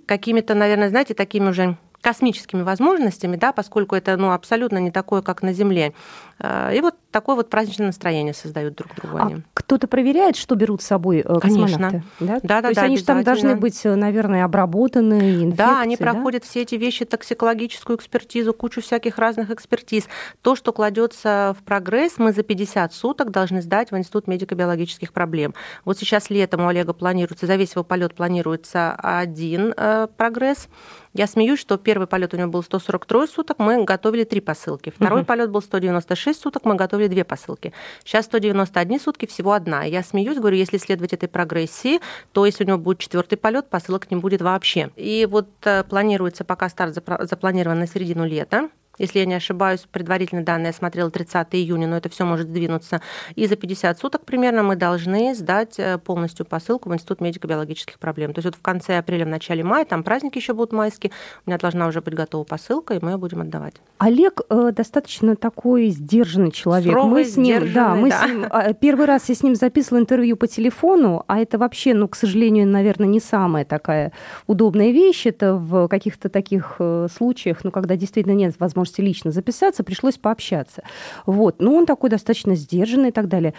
какими-то, 0.07 0.55
наверное, 0.55 0.89
знаете, 0.89 1.15
такими 1.15 1.49
уже 1.49 1.77
космическими 2.07 2.63
возможностями, 2.63 3.35
да, 3.35 3.51
поскольку 3.51 3.97
это 3.97 4.17
ну, 4.17 4.31
абсолютно 4.31 4.79
не 4.79 4.93
такое, 4.93 5.23
как 5.23 5.43
на 5.43 5.53
Земле. 5.53 5.93
А, 6.39 6.71
и 6.71 6.81
вот 6.81 6.95
такое 7.11 7.35
вот 7.35 7.51
праздничное 7.51 7.89
настроение 7.89 8.33
создают 8.33 8.77
друг 8.77 8.95
другу 8.95 9.17
а 9.19 9.33
кто-то 9.55 9.89
проверяет, 9.89 10.37
что 10.37 10.55
берут 10.55 10.83
с 10.83 10.87
собой 10.87 11.19
э, 11.19 11.41
космонавты? 11.41 11.75
Конечно. 11.75 12.05
Да, 12.21 12.39
да, 12.45 12.61
да. 12.61 12.63
То 12.63 12.69
есть 12.69 12.81
они 12.81 12.99
же 12.99 13.05
там 13.05 13.25
должны 13.25 13.57
быть, 13.57 13.85
э, 13.85 13.93
наверное, 13.97 14.45
обработаны, 14.45 15.43
инфекции, 15.43 15.57
Да, 15.57 15.81
они 15.81 15.97
проходят 15.97 16.43
да? 16.43 16.49
все 16.49 16.63
эти 16.63 16.77
вещи, 16.77 17.05
токсикологическую 17.05 17.97
экспертизу, 17.97 18.55
кучу 18.55 18.83
всяких 18.83 19.19
разных 19.19 19.51
экспертиз. 19.51 20.05
То, 20.43 20.55
что 20.55 20.73
кладется 20.73 21.57
в 21.59 21.65
прогресс, 21.65 22.19
мы 22.19 22.33
за 22.33 22.45
50 22.45 22.93
суток 22.93 23.33
должны 23.33 23.61
сдать 23.63 23.91
в 23.91 23.97
Институт 23.99 24.29
медико-биологических 24.29 25.13
проблем. 25.13 25.55
Вот 25.85 25.99
сейчас 25.99 26.31
летом 26.31 26.61
у 26.61 26.69
Олега 26.69 26.93
планируется, 26.93 27.47
за 27.47 27.57
весь 27.57 27.73
его 27.73 27.83
полет 27.83 28.15
планируется 28.15 28.95
один 28.95 29.75
э, 29.77 30.07
прогресс, 30.17 30.69
Я 31.17 31.27
смеюсь, 31.27 31.59
что 31.59 31.79
первый 31.79 32.07
полет 32.07 32.35
у 32.35 32.37
него 32.37 32.51
был 32.51 32.63
143 32.63 33.27
суток, 33.27 33.59
мы 33.59 33.85
готовили 33.85 34.25
три 34.25 34.41
посылки. 34.41 34.93
Второй 34.95 35.21
угу. 35.21 35.27
полет 35.27 35.51
был 35.51 35.63
196 35.63 36.39
суток, 36.39 36.67
мы 36.67 36.75
готовили 36.75 37.09
две 37.09 37.25
посылки. 37.25 37.73
Сейчас 38.05 38.27
191 38.27 39.01
сутки, 39.01 39.25
всего 39.25 39.53
одна. 39.53 39.85
Я 39.85 40.03
смеюсь, 40.03 40.37
говорю, 40.37 40.57
если 40.57 40.77
следовать 40.77 41.15
этой 41.15 41.29
прогрессии, 41.29 42.01
то 42.33 42.45
если 42.45 42.65
у 42.65 42.67
него 42.67 42.79
будет 42.79 42.99
четвертый 42.99 43.37
полет, 43.37 43.71
посылок 43.71 44.11
не 44.11 44.19
будет 44.19 44.43
вообще. 44.43 44.91
И 44.97 45.27
вот 45.31 45.49
э, 45.65 45.85
планируется, 45.85 46.45
пока 46.45 46.69
старт 46.69 46.95
запланирован 47.21 47.79
на 47.79 47.87
середину 47.87 48.27
лета, 48.27 48.69
если 48.99 49.19
я 49.21 49.27
не 49.27 49.35
ошибаюсь, 49.35 49.87
предварительно 49.91 50.45
данные 50.45 50.69
я 50.69 50.73
смотрела 50.73 51.11
30 51.11 51.49
июня, 51.53 51.87
но 51.87 51.97
это 51.97 52.09
все 52.09 52.25
может 52.25 52.49
сдвинуться. 52.49 53.01
И 53.35 53.47
за 53.47 53.57
50 53.57 53.99
суток 53.99 54.25
примерно 54.25 54.63
мы 54.63 54.77
должны 54.77 55.35
сдать 55.35 55.79
э, 55.79 55.99
полностью 55.99 56.47
посылку 56.47 56.89
в 56.89 56.95
Институт 56.95 57.21
медико-биологических 57.21 57.99
проблем. 57.99 58.33
То 58.33 58.39
есть 58.39 58.47
вот 58.47 58.55
в 58.57 58.63
конце 58.63 58.99
апреля, 58.99 59.25
в 59.25 59.29
начале 59.29 59.63
мая, 59.65 59.85
там 59.85 60.03
праздники 60.03 60.39
еще 60.39 60.55
будут 60.55 60.73
майские, 60.73 61.13
у 61.45 61.51
меня 61.51 61.59
должна 61.59 61.87
уже 61.87 62.01
быть 62.01 62.15
готова 62.15 62.45
посылка, 62.45 62.95
и 62.95 62.99
мы 63.03 63.13
ее 63.13 63.17
будем 63.17 63.41
отдавать. 63.41 63.75
Олег 63.99 64.43
э, 64.49 64.73
достаточно 64.75 65.37
такой 65.37 65.89
сдержанный 65.89 66.51
человек. 66.51 66.93
Суровый, 66.93 67.11
мы 67.11 67.25
с 67.25 67.37
ним, 67.37 67.73
да, 67.73 67.95
мы 67.95 68.11
да. 68.11 68.23
с 68.23 68.29
ним, 68.29 68.45
э, 68.45 68.75
первый 68.75 69.07
раз 69.07 69.29
я 69.29 69.35
с 69.35 69.43
ним 69.43 69.55
записывала 69.55 70.01
интервью 70.01 70.37
по 70.37 70.47
телефону, 70.47 71.25
а 71.27 71.39
это 71.39 71.59
вообще, 71.59 71.95
ну, 71.95 72.09
к 72.09 72.17
сожалению, 72.17 72.67
наверное, 72.67 73.07
не 73.07 73.21
самая 73.21 73.65
такая 73.65 74.13
удобная 74.47 74.91
вещь. 74.91 75.27
Это 75.27 75.55
в 75.55 75.89
каких-то 75.89 76.29
таких 76.29 76.77
э, 76.79 77.09
случаях, 77.15 77.65
ну, 77.65 77.71
когда 77.71 77.97
действительно 77.97 78.35
нет 78.35 78.55
возможности 78.59 78.86
возможности 78.87 79.01
лично 79.01 79.31
записаться, 79.31 79.85
пришлось 79.85 80.17
пообщаться. 80.17 80.83
Вот. 81.27 81.61
Но 81.61 81.75
он 81.75 81.87
такой 81.87 82.11
достаточно 82.11 82.55
сдержанный 82.55 83.09
и 83.09 83.13
так 83.13 83.29
далее 83.29 83.55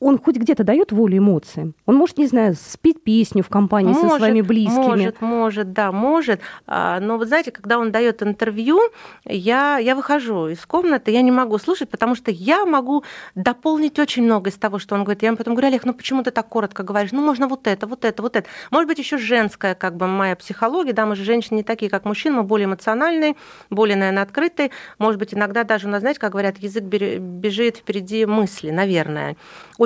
он 0.00 0.18
хоть 0.18 0.36
где-то 0.36 0.64
дает 0.64 0.92
волю 0.92 1.18
эмоциям? 1.18 1.74
Он 1.86 1.96
может, 1.96 2.18
не 2.18 2.26
знаю, 2.26 2.54
спит 2.54 3.02
песню 3.02 3.42
в 3.42 3.48
компании 3.48 3.92
может, 3.92 4.12
со 4.12 4.16
своими 4.18 4.42
близкими? 4.42 4.82
Может, 4.82 5.20
может, 5.20 5.72
да, 5.72 5.90
может. 5.90 6.40
А, 6.66 7.00
но 7.00 7.18
вы 7.18 7.26
знаете, 7.26 7.50
когда 7.50 7.78
он 7.78 7.90
дает 7.90 8.22
интервью, 8.22 8.80
я, 9.24 9.78
я 9.78 9.96
выхожу 9.96 10.48
из 10.48 10.64
комнаты, 10.66 11.10
я 11.10 11.22
не 11.22 11.32
могу 11.32 11.58
слушать, 11.58 11.88
потому 11.90 12.14
что 12.14 12.30
я 12.30 12.64
могу 12.64 13.02
дополнить 13.34 13.98
очень 13.98 14.22
много 14.22 14.50
из 14.50 14.54
того, 14.54 14.78
что 14.78 14.94
он 14.94 15.02
говорит. 15.02 15.22
Я 15.22 15.28
ему 15.28 15.36
потом 15.36 15.54
говорю, 15.54 15.68
Олег, 15.68 15.84
ну 15.84 15.94
почему 15.94 16.22
ты 16.22 16.30
так 16.30 16.46
коротко 16.48 16.84
говоришь? 16.84 17.12
Ну 17.12 17.22
можно 17.22 17.48
вот 17.48 17.66
это, 17.66 17.86
вот 17.86 18.04
это, 18.04 18.22
вот 18.22 18.36
это. 18.36 18.48
Может 18.70 18.88
быть, 18.88 18.98
еще 18.98 19.18
женская 19.18 19.74
как 19.74 19.96
бы 19.96 20.06
моя 20.06 20.36
психология, 20.36 20.92
да, 20.92 21.06
мы 21.06 21.16
же 21.16 21.24
женщины 21.24 21.58
не 21.58 21.62
такие, 21.64 21.90
как 21.90 22.04
мужчины, 22.04 22.36
мы 22.36 22.42
более 22.44 22.66
эмоциональные, 22.66 23.34
более, 23.70 23.96
наверное, 23.96 24.22
открытые. 24.22 24.70
Может 24.98 25.18
быть, 25.18 25.34
иногда 25.34 25.64
даже 25.64 25.88
у 25.88 25.90
нас, 25.90 26.00
знаете, 26.00 26.20
как 26.20 26.32
говорят, 26.32 26.58
язык 26.58 26.84
бежит 26.84 27.78
впереди 27.78 28.26
мысли, 28.26 28.70
наверное 28.70 29.36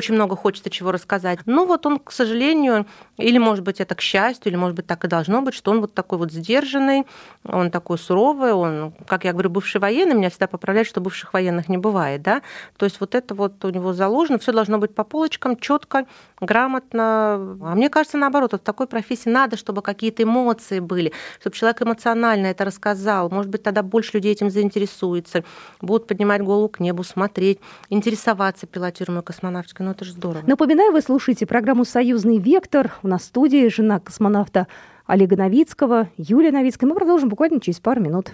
очень 0.02 0.14
много 0.16 0.34
хочется 0.34 0.68
чего 0.68 0.90
рассказать. 0.90 1.38
Но 1.46 1.64
вот 1.64 1.86
он, 1.86 2.00
к 2.00 2.10
сожалению, 2.10 2.86
или, 3.18 3.38
может 3.38 3.64
быть, 3.64 3.80
это 3.80 3.94
к 3.94 4.00
счастью, 4.00 4.50
или, 4.50 4.56
может 4.56 4.74
быть, 4.74 4.84
так 4.84 5.04
и 5.04 5.08
должно 5.08 5.42
быть, 5.42 5.54
что 5.54 5.70
он 5.70 5.80
вот 5.80 5.94
такой 5.94 6.18
вот 6.18 6.32
сдержанный, 6.32 7.06
он 7.44 7.70
такой 7.70 7.98
суровый, 7.98 8.52
он, 8.52 8.94
как 9.06 9.24
я 9.24 9.32
говорю, 9.32 9.50
бывший 9.50 9.80
военный, 9.80 10.16
меня 10.16 10.28
всегда 10.28 10.48
поправляют, 10.48 10.88
что 10.88 11.00
бывших 11.00 11.32
военных 11.32 11.68
не 11.68 11.78
бывает, 11.78 12.22
да, 12.22 12.42
то 12.76 12.84
есть 12.84 12.98
вот 12.98 13.14
это 13.14 13.34
вот 13.36 13.64
у 13.64 13.68
него 13.68 13.92
заложено, 13.92 14.38
все 14.38 14.52
должно 14.52 14.78
быть 14.78 14.92
по 14.92 15.04
полочкам, 15.04 15.56
четко, 15.56 16.06
грамотно. 16.40 17.58
А 17.62 17.74
мне 17.76 17.88
кажется, 17.88 18.18
наоборот, 18.18 18.52
вот 18.52 18.62
в 18.62 18.64
такой 18.64 18.88
профессии 18.88 19.28
надо, 19.28 19.56
чтобы 19.56 19.82
какие-то 19.82 20.24
эмоции 20.24 20.80
были, 20.80 21.12
чтобы 21.40 21.54
человек 21.54 21.82
эмоционально 21.82 22.46
это 22.46 22.64
рассказал, 22.64 23.30
может 23.30 23.52
быть, 23.52 23.62
тогда 23.62 23.84
больше 23.84 24.10
людей 24.14 24.32
этим 24.32 24.50
заинтересуется, 24.50 25.44
будут 25.80 26.08
поднимать 26.08 26.42
голову 26.42 26.68
к 26.68 26.80
небу, 26.80 27.04
смотреть, 27.04 27.60
интересоваться 27.88 28.66
пилотируемой 28.66 29.22
космонавтикой, 29.22 29.86
ну 29.86 29.91
это 29.92 30.04
же 30.04 30.12
здорово. 30.12 30.42
Напоминаю, 30.46 30.92
вы 30.92 31.00
слушаете 31.00 31.46
программу 31.46 31.84
«Союзный 31.84 32.38
вектор». 32.38 32.92
У 33.02 33.08
нас 33.08 33.22
в 33.22 33.24
студии 33.26 33.68
жена 33.68 34.00
космонавта 34.00 34.66
Олега 35.06 35.36
Новицкого, 35.36 36.08
Юлия 36.16 36.50
Новицкая. 36.50 36.88
Мы 36.88 36.96
продолжим 36.96 37.28
буквально 37.28 37.60
через 37.60 37.78
пару 37.78 38.00
минут. 38.00 38.32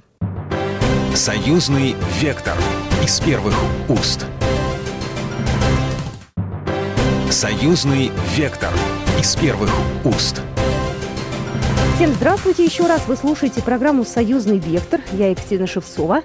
«Союзный 1.15 1.97
вектор» 2.21 2.55
из 3.05 3.21
первых 3.21 3.55
уст. 3.89 4.27
«Союзный 7.31 8.11
вектор» 8.37 8.71
из 9.21 9.35
первых 9.37 9.71
уст. 10.05 10.41
Всем 11.97 12.13
здравствуйте 12.13 12.65
еще 12.65 12.87
раз. 12.87 13.07
Вы 13.09 13.17
слушаете 13.17 13.63
программу 13.63 14.05
«Союзный 14.05 14.59
вектор». 14.59 15.01
Я 15.13 15.31
Екатерина 15.31 15.67
Шевцова. 15.67 16.23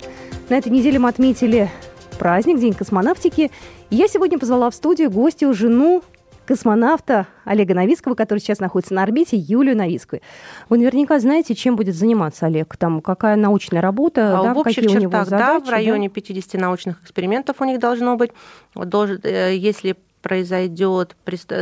На 0.49 0.57
этой 0.57 0.71
неделе 0.71 0.99
мы 0.99 1.09
отметили 1.09 1.71
праздник, 2.19 2.59
День 2.59 2.73
космонавтики. 2.73 3.49
Я 3.93 4.07
сегодня 4.07 4.39
позвала 4.39 4.71
в 4.71 4.73
студию 4.73 5.11
гостю, 5.11 5.53
жену 5.53 6.03
космонавта 6.47 7.27
Олега 7.45 7.75
Новицкого, 7.75 8.15
который 8.15 8.39
сейчас 8.39 8.57
находится 8.57 8.95
на 8.95 9.03
орбите, 9.03 9.37
Юлию 9.37 9.77
Новицкую. 9.77 10.23
Вы 10.67 10.79
наверняка 10.79 11.19
знаете, 11.19 11.53
чем 11.53 11.75
будет 11.75 11.93
заниматься 11.93 12.47
Олег, 12.47 12.75
там 12.75 13.01
какая 13.01 13.35
научная 13.35 13.81
работа, 13.81 14.39
а 14.39 14.43
да, 14.45 14.53
в 14.55 14.57
общих 14.57 14.77
какие 14.77 14.89
чертах, 14.89 14.97
у 14.97 15.01
него 15.01 15.25
задачи, 15.25 15.39
да, 15.39 15.59
в 15.59 15.69
районе 15.69 16.09
да? 16.09 16.13
50 16.15 16.59
научных 16.59 17.03
экспериментов 17.03 17.61
у 17.61 17.65
них 17.65 17.79
должно 17.79 18.15
быть. 18.15 18.31
Должен, 18.73 19.19
э, 19.21 19.55
если 19.57 19.95
произойдет 20.23 21.15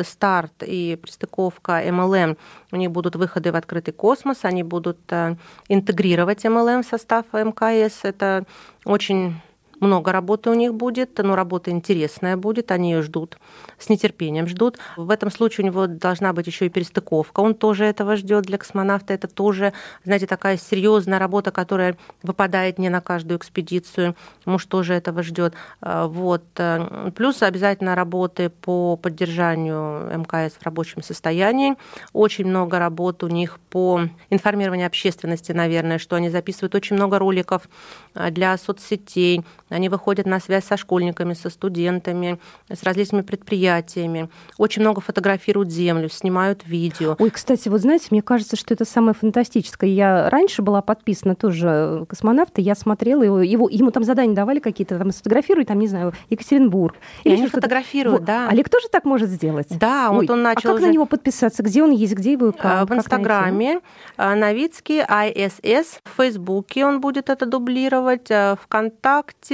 старт 0.05 0.53
и 0.65 0.97
пристыковка 1.01 1.83
МЛМ, 1.85 2.37
у 2.71 2.75
них 2.77 2.91
будут 2.91 3.17
выходы 3.17 3.51
в 3.51 3.57
открытый 3.57 3.93
космос, 3.93 4.37
они 4.43 4.63
будут 4.63 4.99
э, 5.09 5.35
интегрировать 5.67 6.45
МЛМ 6.45 6.83
в 6.83 6.85
состав 6.85 7.25
МКС. 7.33 7.99
Это 8.05 8.45
очень 8.85 9.35
много 9.81 10.11
работы 10.11 10.49
у 10.49 10.53
них 10.53 10.73
будет, 10.73 11.17
но 11.17 11.35
работа 11.35 11.71
интересная 11.71 12.37
будет, 12.37 12.71
они 12.71 12.91
ее 12.91 13.01
ждут, 13.01 13.37
с 13.77 13.89
нетерпением 13.89 14.47
ждут. 14.47 14.77
В 14.95 15.09
этом 15.09 15.31
случае 15.31 15.65
у 15.65 15.67
него 15.67 15.87
должна 15.87 16.31
быть 16.33 16.47
еще 16.47 16.67
и 16.67 16.69
перестыковка, 16.69 17.41
он 17.41 17.55
тоже 17.55 17.85
этого 17.85 18.15
ждет 18.15 18.45
для 18.45 18.57
космонавта. 18.57 19.13
Это 19.13 19.27
тоже, 19.27 19.73
знаете, 20.05 20.27
такая 20.27 20.57
серьезная 20.57 21.19
работа, 21.19 21.51
которая 21.51 21.97
выпадает 22.23 22.77
не 22.77 22.89
на 22.89 23.01
каждую 23.01 23.37
экспедицию. 23.37 24.15
Муж 24.45 24.65
тоже 24.65 24.93
этого 24.93 25.23
ждет. 25.23 25.53
А, 25.81 26.07
вот. 26.07 26.43
Э, 26.57 27.11
плюс 27.15 27.41
обязательно 27.41 27.95
работы 27.95 28.49
по 28.49 28.95
поддержанию 28.97 30.19
МКС 30.19 30.53
в 30.53 30.63
рабочем 30.63 31.01
состоянии. 31.01 31.75
Очень 32.13 32.45
много 32.45 32.79
работ 32.79 33.23
у 33.23 33.27
них 33.27 33.59
по 33.69 34.01
информированию 34.29 34.87
общественности, 34.87 35.51
наверное, 35.51 35.97
что 35.97 36.15
они 36.15 36.29
записывают 36.29 36.75
очень 36.75 36.95
много 36.95 37.17
роликов 37.19 37.67
э, 38.13 38.29
для 38.29 38.57
соцсетей, 38.57 39.43
они 39.71 39.89
выходят 39.89 40.25
на 40.25 40.39
связь 40.39 40.65
со 40.65 40.77
школьниками, 40.77 41.33
со 41.33 41.49
студентами, 41.49 42.39
с 42.69 42.83
различными 42.83 43.21
предприятиями. 43.21 44.29
Очень 44.57 44.81
много 44.81 45.01
фотографируют 45.01 45.71
Землю, 45.71 46.09
снимают 46.09 46.65
видео. 46.65 47.15
Ой, 47.17 47.29
кстати, 47.29 47.69
вот 47.69 47.81
знаете, 47.81 48.07
мне 48.11 48.21
кажется, 48.21 48.55
что 48.55 48.73
это 48.73 48.85
самое 48.85 49.13
фантастическое. 49.13 49.89
Я 49.89 50.29
раньше 50.29 50.61
была 50.61 50.81
подписана 50.81 51.35
тоже 51.35 52.05
космонавта, 52.07 52.61
я 52.61 52.75
смотрела 52.75 53.23
его, 53.23 53.41
его 53.41 53.69
ему 53.69 53.91
там 53.91 54.03
задания 54.03 54.35
давали 54.35 54.59
какие-то, 54.59 54.97
там 54.97 55.11
сфотографируй, 55.11 55.65
там, 55.65 55.79
не 55.79 55.87
знаю, 55.87 56.13
Екатеринбург. 56.29 56.95
Или 57.23 57.35
они 57.35 57.47
фотографируют, 57.47 58.19
вот. 58.19 58.25
да. 58.25 58.49
Олег 58.49 58.69
тоже 58.69 58.87
так 58.89 59.05
может 59.05 59.29
сделать? 59.29 59.67
Да, 59.69 60.09
Ой, 60.11 60.21
вот 60.21 60.29
он 60.29 60.41
начал 60.41 60.69
А 60.69 60.73
как 60.73 60.75
уже... 60.75 60.87
на 60.87 60.91
него 60.91 61.05
подписаться? 61.05 61.63
Где 61.63 61.83
он 61.83 61.91
есть, 61.91 62.13
где 62.13 62.33
его 62.33 62.49
аккаунт? 62.49 62.89
В 62.89 62.93
Инстаграме, 62.93 63.79
а, 64.17 64.35
Новицкий, 64.35 65.01
ISS, 65.01 65.99
в 66.03 66.17
Фейсбуке 66.17 66.85
он 66.85 67.01
будет 67.01 67.29
это 67.29 67.45
дублировать, 67.45 68.29
а, 68.31 68.57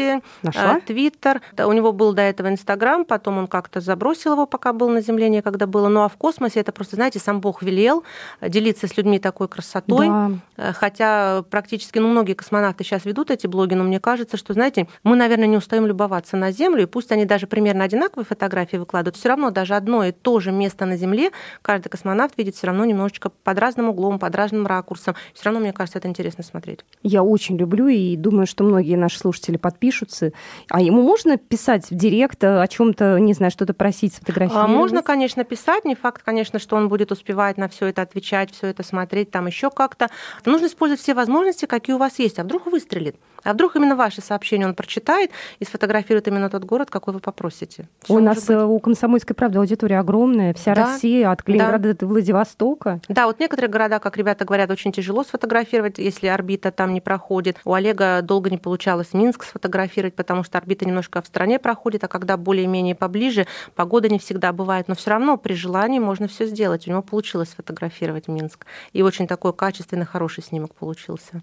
ВКонтакте, 0.08 0.22
Нашла? 0.42 0.78
Э, 0.78 0.82
Твиттер. 0.82 1.42
У 1.58 1.72
него 1.72 1.92
был 1.92 2.14
до 2.14 2.22
этого 2.22 2.50
Инстаграм, 2.50 3.06
потом 3.06 3.38
он 3.38 3.48
как-то 3.48 3.82
забросил 3.82 4.34
его, 4.34 4.46
пока 4.46 4.74
был 4.74 4.90
на 4.90 5.02
Земле, 5.02 5.30
некогда 5.30 5.68
было. 5.68 5.88
Ну 5.90 6.02
а 6.02 6.10
в 6.10 6.18
космосе 6.18 6.60
это 6.60 6.72
просто, 6.72 6.96
знаете, 6.96 7.20
сам 7.20 7.42
Бог 7.42 7.62
велел 7.62 8.04
делиться 8.42 8.88
с 8.88 8.98
людьми 8.98 9.20
такой 9.20 9.48
красотой. 9.48 10.08
Да. 10.08 10.32
Э, 10.58 10.74
хотя 10.74 11.44
практически, 11.50 12.00
ну, 12.00 12.08
многие 12.08 12.34
космонавты 12.34 12.84
сейчас 12.84 13.06
ведут 13.06 13.32
эти 13.32 13.48
блоги, 13.48 13.74
но 13.74 13.84
мне 13.84 14.00
кажется, 14.00 14.38
что, 14.38 14.54
знаете, 14.54 14.88
мы, 15.04 15.16
наверное, 15.16 15.48
не 15.48 15.58
устаем 15.58 15.86
любоваться 15.86 16.38
на 16.38 16.52
Землю, 16.52 16.84
и 16.84 16.86
пусть 16.86 17.12
они 17.12 17.26
даже 17.26 17.48
примерно 17.48 17.84
одинаковые 17.84 18.26
фотографии 18.26 18.78
выкладывают, 18.78 19.18
все 19.18 19.30
равно 19.30 19.50
даже 19.50 19.76
одно 19.76 20.04
и 20.04 20.12
то 20.12 20.40
же 20.40 20.52
место 20.52 20.86
на 20.86 20.98
Земле 20.98 21.32
каждый 21.62 21.90
космонавт 21.90 22.38
видит 22.38 22.56
все 22.56 22.68
равно 22.68 22.86
немножечко 22.86 23.30
под 23.30 23.60
разным 23.60 23.90
углом, 23.90 24.20
под 24.20 24.36
разным 24.36 24.68
ракурсом. 24.68 25.16
Все 25.34 25.46
равно, 25.46 25.60
мне 25.60 25.74
кажется, 25.74 26.00
это 26.00 26.08
интересно 26.08 26.44
смотреть. 26.44 26.80
Я 27.04 27.24
очень 27.24 27.58
люблю 27.58 27.88
и 27.88 28.16
думаю, 28.16 28.48
что 28.48 28.64
многие 28.64 28.96
наши 28.96 29.18
слушатели 29.18 29.58
подпишут 29.58 29.97
пишутся. 29.98 30.32
А 30.70 30.82
ему 30.82 31.02
можно 31.02 31.38
писать 31.38 31.90
в 31.90 31.96
директ 31.96 32.44
о 32.44 32.68
чем-то, 32.68 33.20
не 33.20 33.34
знаю, 33.34 33.52
что-то 33.52 33.74
просить, 33.74 34.14
сфотографировать? 34.14 34.66
А, 34.66 34.68
можно, 34.68 35.02
конечно, 35.02 35.44
писать. 35.44 35.86
Не 35.86 35.96
факт, 35.96 36.22
конечно, 36.24 36.60
что 36.60 36.76
он 36.76 36.90
будет 36.90 37.12
успевать 37.12 37.58
на 37.58 37.68
все 37.68 37.88
это 37.88 38.02
отвечать, 38.02 38.52
все 38.52 38.68
это 38.68 38.84
смотреть, 38.84 39.32
там 39.32 39.48
еще 39.48 39.70
как-то. 39.70 40.10
Нужно 40.46 40.68
использовать 40.68 41.02
все 41.02 41.14
возможности, 41.14 41.66
какие 41.66 41.96
у 41.96 42.00
вас 42.00 42.20
есть. 42.20 42.40
А 42.40 42.44
вдруг 42.44 42.68
выстрелит? 42.68 43.16
А 43.44 43.54
вдруг 43.54 43.76
именно 43.76 43.96
ваше 43.96 44.22
сообщение 44.22 44.68
он 44.68 44.76
прочитает 44.76 45.32
и 45.60 45.66
сфотографирует 45.66 46.28
именно 46.28 46.50
тот 46.50 46.64
город, 46.64 46.90
какой 46.90 47.14
вы 47.14 47.20
попросите. 47.20 47.88
Всё 48.04 48.16
у 48.16 48.20
нас 48.20 48.38
быть. 48.38 48.50
Э, 48.50 48.66
у 48.66 48.80
«Комсомольской 48.80 49.36
правды» 49.36 49.60
аудитория 49.60 50.00
огромная, 50.00 50.54
вся 50.54 50.76
да, 50.76 50.86
Россия, 50.86 51.32
от 51.32 51.44
Калининграда 51.44 51.94
да. 51.94 52.00
до 52.00 52.08
Владивостока. 52.08 53.02
Да, 53.08 53.28
вот 53.28 53.40
некоторые 53.40 53.70
города, 53.70 54.00
как 54.00 54.18
ребята 54.18 54.46
говорят, 54.46 54.70
очень 54.72 54.92
тяжело 54.92 55.24
сфотографировать, 55.24 55.98
если 55.98 56.28
орбита 56.28 56.72
там 56.72 56.94
не 56.94 57.02
проходит. 57.02 57.58
У 57.66 57.74
Олега 57.74 58.22
долго 58.22 58.50
не 58.50 58.58
получалось 58.58 59.14
Минск 59.14 59.44
сфотографировать, 59.44 60.16
потому 60.16 60.44
что 60.44 60.58
орбита 60.58 60.86
немножко 60.86 61.22
в 61.22 61.28
стране 61.28 61.60
проходит, 61.60 62.04
а 62.04 62.08
когда 62.08 62.38
более-менее 62.38 62.96
поближе, 62.96 63.48
погода 63.76 64.10
не 64.10 64.20
всегда 64.20 64.54
бывает, 64.54 64.88
но 64.88 64.96
все 64.96 65.12
равно 65.12 65.38
при 65.38 65.54
желании 65.54 66.00
можно 66.00 66.28
все 66.28 66.46
сделать. 66.46 66.88
У 66.88 66.92
него 66.92 67.02
получилось 67.02 67.50
сфотографировать 67.50 68.28
Минск. 68.28 68.66
И 68.94 69.02
очень 69.02 69.28
такой 69.28 69.54
качественный, 69.54 70.06
хороший 70.06 70.44
снимок 70.44 70.74
получился. 70.74 71.42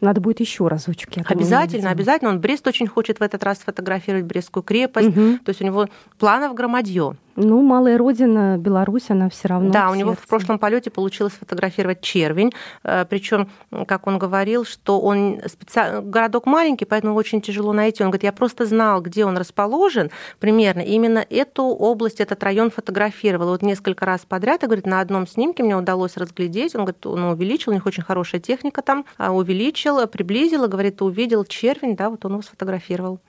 Надо 0.00 0.20
будет 0.20 0.40
еще 0.40 0.68
разочек. 0.68 1.16
Я 1.16 1.22
обязательно, 1.26 1.90
обязательно. 1.90 2.30
Он 2.30 2.40
Брест 2.40 2.66
очень 2.66 2.86
хочет 2.86 3.18
в 3.18 3.22
этот 3.22 3.42
раз 3.42 3.58
сфотографировать 3.58 4.24
Брестскую 4.24 4.62
крепость. 4.62 5.08
Угу. 5.08 5.38
То 5.44 5.48
есть 5.48 5.62
у 5.62 5.64
него 5.64 5.88
планов 6.18 6.54
громадье. 6.54 7.16
Ну, 7.36 7.62
малая 7.62 7.98
родина, 7.98 8.56
Беларусь, 8.58 9.10
она 9.10 9.28
все 9.28 9.48
равно. 9.48 9.70
Да, 9.70 9.90
у 9.90 9.94
него 9.94 10.14
в 10.14 10.26
прошлом 10.26 10.58
полете 10.58 10.90
получилось 10.90 11.34
фотографировать 11.34 12.00
червень. 12.00 12.52
Э, 12.82 13.04
Причем, 13.08 13.48
как 13.86 14.06
он 14.06 14.18
говорил, 14.18 14.64
что 14.64 15.00
он 15.00 15.40
специально 15.46 16.00
городок 16.00 16.46
маленький, 16.46 16.86
поэтому 16.86 17.14
очень 17.14 17.42
тяжело 17.42 17.72
найти. 17.72 18.02
Он 18.02 18.10
говорит, 18.10 18.24
я 18.24 18.32
просто 18.32 18.64
знал, 18.64 19.02
где 19.02 19.26
он 19.26 19.36
расположен 19.36 20.10
примерно. 20.40 20.80
И 20.80 20.92
именно 20.92 21.24
эту 21.28 21.64
область, 21.64 22.20
этот 22.20 22.42
район 22.42 22.70
фотографировал. 22.70 23.48
Вот 23.48 23.62
несколько 23.62 24.06
раз 24.06 24.22
подряд, 24.26 24.62
и 24.62 24.66
говорит, 24.66 24.86
на 24.86 25.00
одном 25.00 25.26
снимке 25.26 25.62
мне 25.62 25.76
удалось 25.76 26.16
разглядеть. 26.16 26.74
Он 26.74 26.82
говорит, 26.82 27.04
он 27.06 27.22
увеличил, 27.24 27.72
у 27.72 27.74
них 27.74 27.84
очень 27.84 28.02
хорошая 28.02 28.40
техника 28.40 28.80
там, 28.80 29.04
а 29.18 29.32
увеличил, 29.32 30.06
приблизил, 30.06 30.64
и 30.64 30.68
говорит, 30.68 31.02
увидел 31.02 31.44
червень, 31.44 31.96
да, 31.96 32.08
вот 32.08 32.24
он 32.24 32.32
его 32.32 32.42
сфотографировал. 32.42 33.20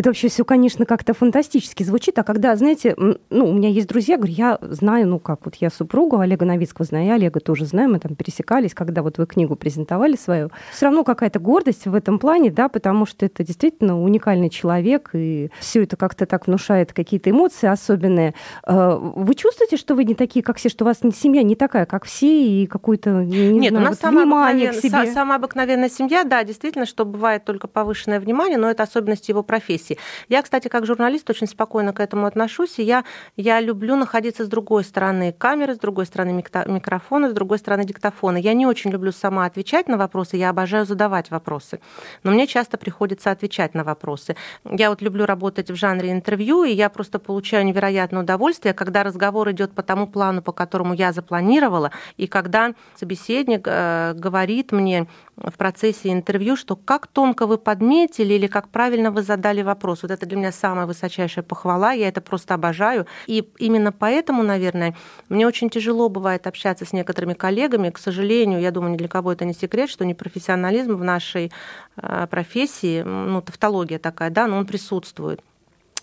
Это 0.00 0.08
вообще 0.08 0.28
все, 0.28 0.46
конечно, 0.46 0.86
как-то 0.86 1.12
фантастически 1.12 1.82
звучит. 1.82 2.18
А 2.18 2.22
когда, 2.22 2.56
знаете, 2.56 2.96
ну, 2.96 3.50
у 3.50 3.52
меня 3.52 3.68
есть 3.68 3.86
друзья, 3.86 4.16
говорю, 4.16 4.32
я 4.32 4.58
знаю, 4.62 5.06
ну 5.06 5.18
как, 5.18 5.44
вот 5.44 5.56
я 5.56 5.68
супругу 5.68 6.20
Олега 6.20 6.46
Новицкого 6.46 6.86
знаю, 6.86 7.04
я 7.04 7.14
Олега 7.16 7.38
тоже 7.38 7.66
знаю, 7.66 7.90
мы 7.90 7.98
там 7.98 8.14
пересекались, 8.14 8.72
когда 8.72 9.02
вот 9.02 9.18
вы 9.18 9.26
книгу 9.26 9.56
презентовали 9.56 10.16
свою. 10.16 10.48
Все 10.72 10.86
равно 10.86 11.04
какая-то 11.04 11.38
гордость 11.38 11.86
в 11.86 11.94
этом 11.94 12.18
плане, 12.18 12.50
да, 12.50 12.70
потому 12.70 13.04
что 13.04 13.26
это 13.26 13.44
действительно 13.44 14.02
уникальный 14.02 14.48
человек, 14.48 15.10
и 15.12 15.50
все 15.60 15.82
это 15.82 15.98
как-то 15.98 16.24
так 16.24 16.46
внушает 16.46 16.94
какие-то 16.94 17.28
эмоции 17.28 17.66
особенные. 17.66 18.32
А, 18.62 18.96
вы 18.96 19.34
чувствуете, 19.34 19.76
что 19.76 19.94
вы 19.94 20.04
не 20.04 20.14
такие, 20.14 20.42
как 20.42 20.56
все, 20.56 20.70
что 20.70 20.86
у 20.86 20.88
вас 20.88 21.00
семья 21.14 21.42
не 21.42 21.56
такая, 21.56 21.84
как 21.84 22.06
все, 22.06 22.62
и 22.62 22.66
какую-то, 22.66 23.22
не 23.22 23.50
Нет, 23.50 23.72
знаю, 23.72 23.84
у 23.84 23.88
нас 23.90 23.96
вот 23.96 24.00
самая, 24.00 24.24
внимание 24.24 24.72
к 24.72 24.76
себе? 24.76 25.12
самая 25.12 25.36
обыкновенная 25.36 25.90
семья, 25.90 26.24
да, 26.24 26.42
действительно, 26.42 26.86
что 26.86 27.04
бывает 27.04 27.44
только 27.44 27.68
повышенное 27.68 28.18
внимание, 28.18 28.56
но 28.56 28.70
это 28.70 28.84
особенность 28.84 29.28
его 29.28 29.42
профессии 29.42 29.89
профессии. 29.90 29.98
Я, 30.28 30.42
кстати, 30.42 30.68
как 30.68 30.86
журналист 30.86 31.30
очень 31.30 31.46
спокойно 31.46 31.92
к 31.92 32.00
этому 32.00 32.26
отношусь, 32.26 32.78
и 32.78 32.82
я, 32.82 33.04
я 33.36 33.60
люблю 33.60 33.96
находиться 33.96 34.44
с 34.44 34.48
другой 34.48 34.84
стороны 34.84 35.32
камеры, 35.32 35.74
с 35.74 35.78
другой 35.78 36.06
стороны 36.06 36.32
микрофона, 36.32 37.28
с 37.30 37.32
другой 37.32 37.58
стороны 37.58 37.84
диктофона. 37.84 38.36
Я 38.36 38.54
не 38.54 38.66
очень 38.66 38.90
люблю 38.90 39.12
сама 39.12 39.46
отвечать 39.46 39.88
на 39.88 39.96
вопросы, 39.96 40.36
я 40.36 40.50
обожаю 40.50 40.86
задавать 40.86 41.30
вопросы, 41.30 41.80
но 42.24 42.32
мне 42.32 42.46
часто 42.46 42.76
приходится 42.76 43.30
отвечать 43.30 43.74
на 43.74 43.84
вопросы. 43.84 44.36
Я 44.64 44.90
вот 44.90 45.02
люблю 45.02 45.26
работать 45.26 45.70
в 45.70 45.74
жанре 45.74 46.10
интервью, 46.10 46.64
и 46.64 46.72
я 46.72 46.88
просто 46.88 47.18
получаю 47.18 47.64
невероятное 47.64 48.22
удовольствие, 48.22 48.74
когда 48.74 49.02
разговор 49.02 49.50
идет 49.50 49.72
по 49.72 49.82
тому 49.82 50.06
плану, 50.06 50.42
по 50.42 50.52
которому 50.52 50.94
я 50.94 51.12
запланировала, 51.12 51.90
и 52.16 52.26
когда 52.26 52.74
собеседник 52.96 53.66
э, 53.66 54.12
говорит 54.14 54.72
мне 54.72 55.06
в 55.42 55.56
процессе 55.56 56.12
интервью, 56.12 56.56
что 56.56 56.76
как 56.76 57.06
тонко 57.06 57.46
вы 57.46 57.58
подметили 57.58 58.34
или 58.34 58.46
как 58.46 58.68
правильно 58.68 59.10
вы 59.10 59.22
задали 59.22 59.62
вопрос. 59.62 60.02
Вот 60.02 60.10
это 60.10 60.26
для 60.26 60.36
меня 60.36 60.52
самая 60.52 60.86
высочайшая 60.86 61.42
похвала, 61.42 61.92
я 61.92 62.08
это 62.08 62.20
просто 62.20 62.54
обожаю. 62.54 63.06
И 63.26 63.48
именно 63.58 63.92
поэтому, 63.92 64.42
наверное, 64.42 64.94
мне 65.28 65.46
очень 65.46 65.70
тяжело 65.70 66.08
бывает 66.08 66.46
общаться 66.46 66.84
с 66.84 66.92
некоторыми 66.92 67.34
коллегами. 67.34 67.90
К 67.90 67.98
сожалению, 67.98 68.60
я 68.60 68.70
думаю, 68.70 68.92
ни 68.92 68.96
для 68.96 69.08
кого 69.08 69.32
это 69.32 69.44
не 69.44 69.54
секрет, 69.54 69.90
что 69.90 70.04
непрофессионализм 70.04 70.94
в 70.94 71.04
нашей 71.04 71.52
э, 71.96 72.26
профессии, 72.30 73.02
ну, 73.02 73.40
тавтология 73.42 73.98
такая, 73.98 74.30
да, 74.30 74.46
но 74.46 74.58
он 74.58 74.66
присутствует. 74.66 75.40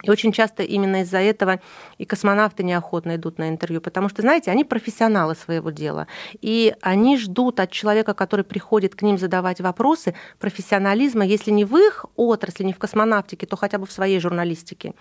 И 0.03 0.11
очень 0.11 0.31
часто 0.31 0.63
именно 0.63 1.01
из-за 1.01 1.17
этого 1.17 1.59
и 1.97 2.05
космонавты 2.05 2.63
неохотно 2.63 3.15
идут 3.15 3.39
на 3.39 3.49
интервью, 3.49 3.81
потому 3.81 4.09
что, 4.09 4.21
знаете, 4.21 4.51
они 4.51 4.63
профессионалы 4.63 5.35
своего 5.35 5.71
дела, 5.71 6.07
и 6.41 6.75
они 6.81 7.17
ждут 7.17 7.59
от 7.59 7.71
человека, 7.71 8.13
который 8.13 8.45
приходит 8.45 8.95
к 8.95 9.01
ним 9.01 9.17
задавать 9.17 9.59
вопросы, 9.59 10.13
профессионализма, 10.39 11.25
если 11.25 11.49
не 11.51 11.65
в 11.65 11.75
их 11.77 12.05
отрасли, 12.15 12.63
не 12.63 12.73
в 12.73 12.79
космонавтике, 12.79 13.47
то 13.47 13.57
хотя 13.57 13.79
бы 13.79 13.87
в 13.87 13.91
своей 13.91 14.19
журналистике. 14.19 14.93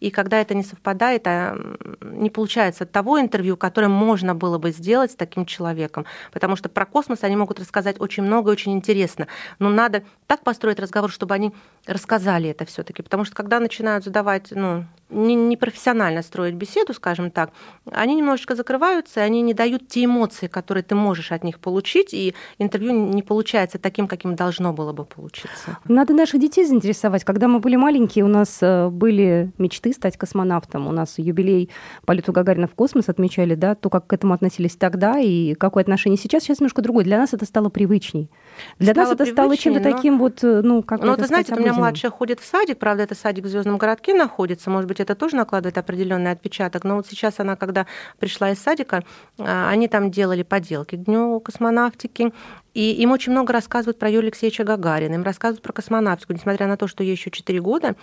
И 0.00 0.10
когда 0.10 0.40
это 0.40 0.54
не 0.54 0.64
совпадает, 0.64 1.26
а 1.26 1.56
не 2.02 2.28
получается 2.28 2.84
того 2.84 3.20
интервью, 3.20 3.56
которое 3.56 3.88
можно 3.88 4.34
было 4.34 4.58
бы 4.58 4.70
сделать 4.70 5.12
с 5.12 5.14
таким 5.16 5.46
человеком, 5.46 6.04
потому 6.30 6.56
что 6.56 6.68
про 6.68 6.84
космос 6.84 7.24
они 7.24 7.36
могут 7.36 7.58
рассказать 7.58 8.00
очень 8.00 8.22
много 8.22 8.50
и 8.50 8.52
очень 8.52 8.72
интересно, 8.72 9.28
но 9.58 9.70
надо 9.70 10.02
так 10.26 10.44
построить 10.44 10.78
разговор, 10.78 11.10
чтобы 11.10 11.34
они 11.34 11.52
рассказали 11.86 12.50
это 12.50 12.66
все-таки, 12.66 13.02
потому 13.02 13.24
что 13.24 13.34
когда 13.34 13.60
начинают 13.60 14.04
задавать 14.04 14.41
ну, 14.50 14.84
не, 15.12 15.34
не 15.34 16.22
строить 16.22 16.54
беседу, 16.54 16.94
скажем 16.94 17.30
так, 17.30 17.50
они 17.90 18.14
немножечко 18.14 18.54
закрываются, 18.54 19.20
и 19.20 19.22
они 19.22 19.42
не 19.42 19.54
дают 19.54 19.88
те 19.88 20.04
эмоции, 20.04 20.46
которые 20.46 20.82
ты 20.82 20.94
можешь 20.94 21.32
от 21.32 21.44
них 21.44 21.58
получить, 21.58 22.14
и 22.14 22.34
интервью 22.58 22.92
не 22.92 23.22
получается 23.22 23.78
таким, 23.78 24.08
каким 24.08 24.34
должно 24.34 24.72
было 24.72 24.92
бы 24.92 25.04
получиться. 25.04 25.78
Надо 25.86 26.14
наших 26.14 26.40
детей 26.40 26.64
заинтересовать. 26.64 27.24
Когда 27.24 27.48
мы 27.48 27.60
были 27.60 27.76
маленькие, 27.76 28.24
у 28.24 28.28
нас 28.28 28.58
э, 28.60 28.88
были 28.88 29.52
мечты 29.58 29.92
стать 29.92 30.16
космонавтом. 30.16 30.86
У 30.86 30.92
нас 30.92 31.18
юбилей 31.18 31.70
полету 32.04 32.32
Гагарина 32.32 32.66
в 32.66 32.74
космос 32.74 33.08
отмечали, 33.08 33.54
да, 33.54 33.74
то, 33.74 33.90
как 33.90 34.06
к 34.06 34.12
этому 34.12 34.34
относились 34.34 34.76
тогда 34.76 35.18
и 35.18 35.54
какое 35.54 35.82
отношение 35.82 36.18
сейчас, 36.18 36.44
сейчас 36.44 36.60
немножко 36.60 36.82
другое. 36.82 37.04
Для 37.04 37.18
нас 37.18 37.34
это 37.34 37.44
стало 37.44 37.68
привычней. 37.68 38.30
Для 38.78 38.92
стало 38.92 39.06
нас 39.06 39.14
это 39.14 39.26
стало 39.26 39.56
чем-то 39.56 39.80
но... 39.80 39.90
таким 39.92 40.18
вот, 40.18 40.42
э, 40.42 40.62
ну, 40.62 40.82
как 40.82 41.02
Ну, 41.02 41.14
вы 41.16 41.26
знаете, 41.26 41.54
у 41.54 41.58
меня 41.58 41.74
младшая 41.74 42.10
ходит 42.10 42.40
в 42.40 42.46
садик, 42.46 42.78
правда, 42.78 43.02
это 43.02 43.14
садик 43.14 43.44
в 43.44 43.48
Звездном 43.48 43.78
городке 43.78 44.14
находится, 44.14 44.31
может 44.70 44.88
быть, 44.88 45.00
это 45.00 45.14
тоже 45.14 45.36
накладывает 45.36 45.78
определенный 45.78 46.30
отпечаток. 46.30 46.84
Но 46.84 46.96
вот 46.96 47.06
сейчас 47.06 47.40
она, 47.40 47.56
когда 47.56 47.86
пришла 48.18 48.50
из 48.50 48.58
садика, 48.58 49.04
а, 49.38 49.68
они 49.70 49.88
там 49.88 50.10
делали 50.10 50.42
поделки 50.42 50.96
к 50.96 51.04
Дню 51.04 51.40
космонавтики. 51.40 52.32
И 52.74 52.92
им 52.92 53.10
очень 53.10 53.32
много 53.32 53.52
рассказывают 53.52 53.98
про 53.98 54.08
Юрия 54.08 54.28
Алексеевича 54.28 54.64
Гагарина, 54.64 55.14
им 55.14 55.22
рассказывают 55.22 55.62
про 55.62 55.72
космонавтику, 55.72 56.32
несмотря 56.32 56.66
на 56.66 56.76
то, 56.76 56.86
что 56.86 57.04
ей 57.04 57.12
еще 57.12 57.30
4 57.30 57.60
года. 57.60 57.96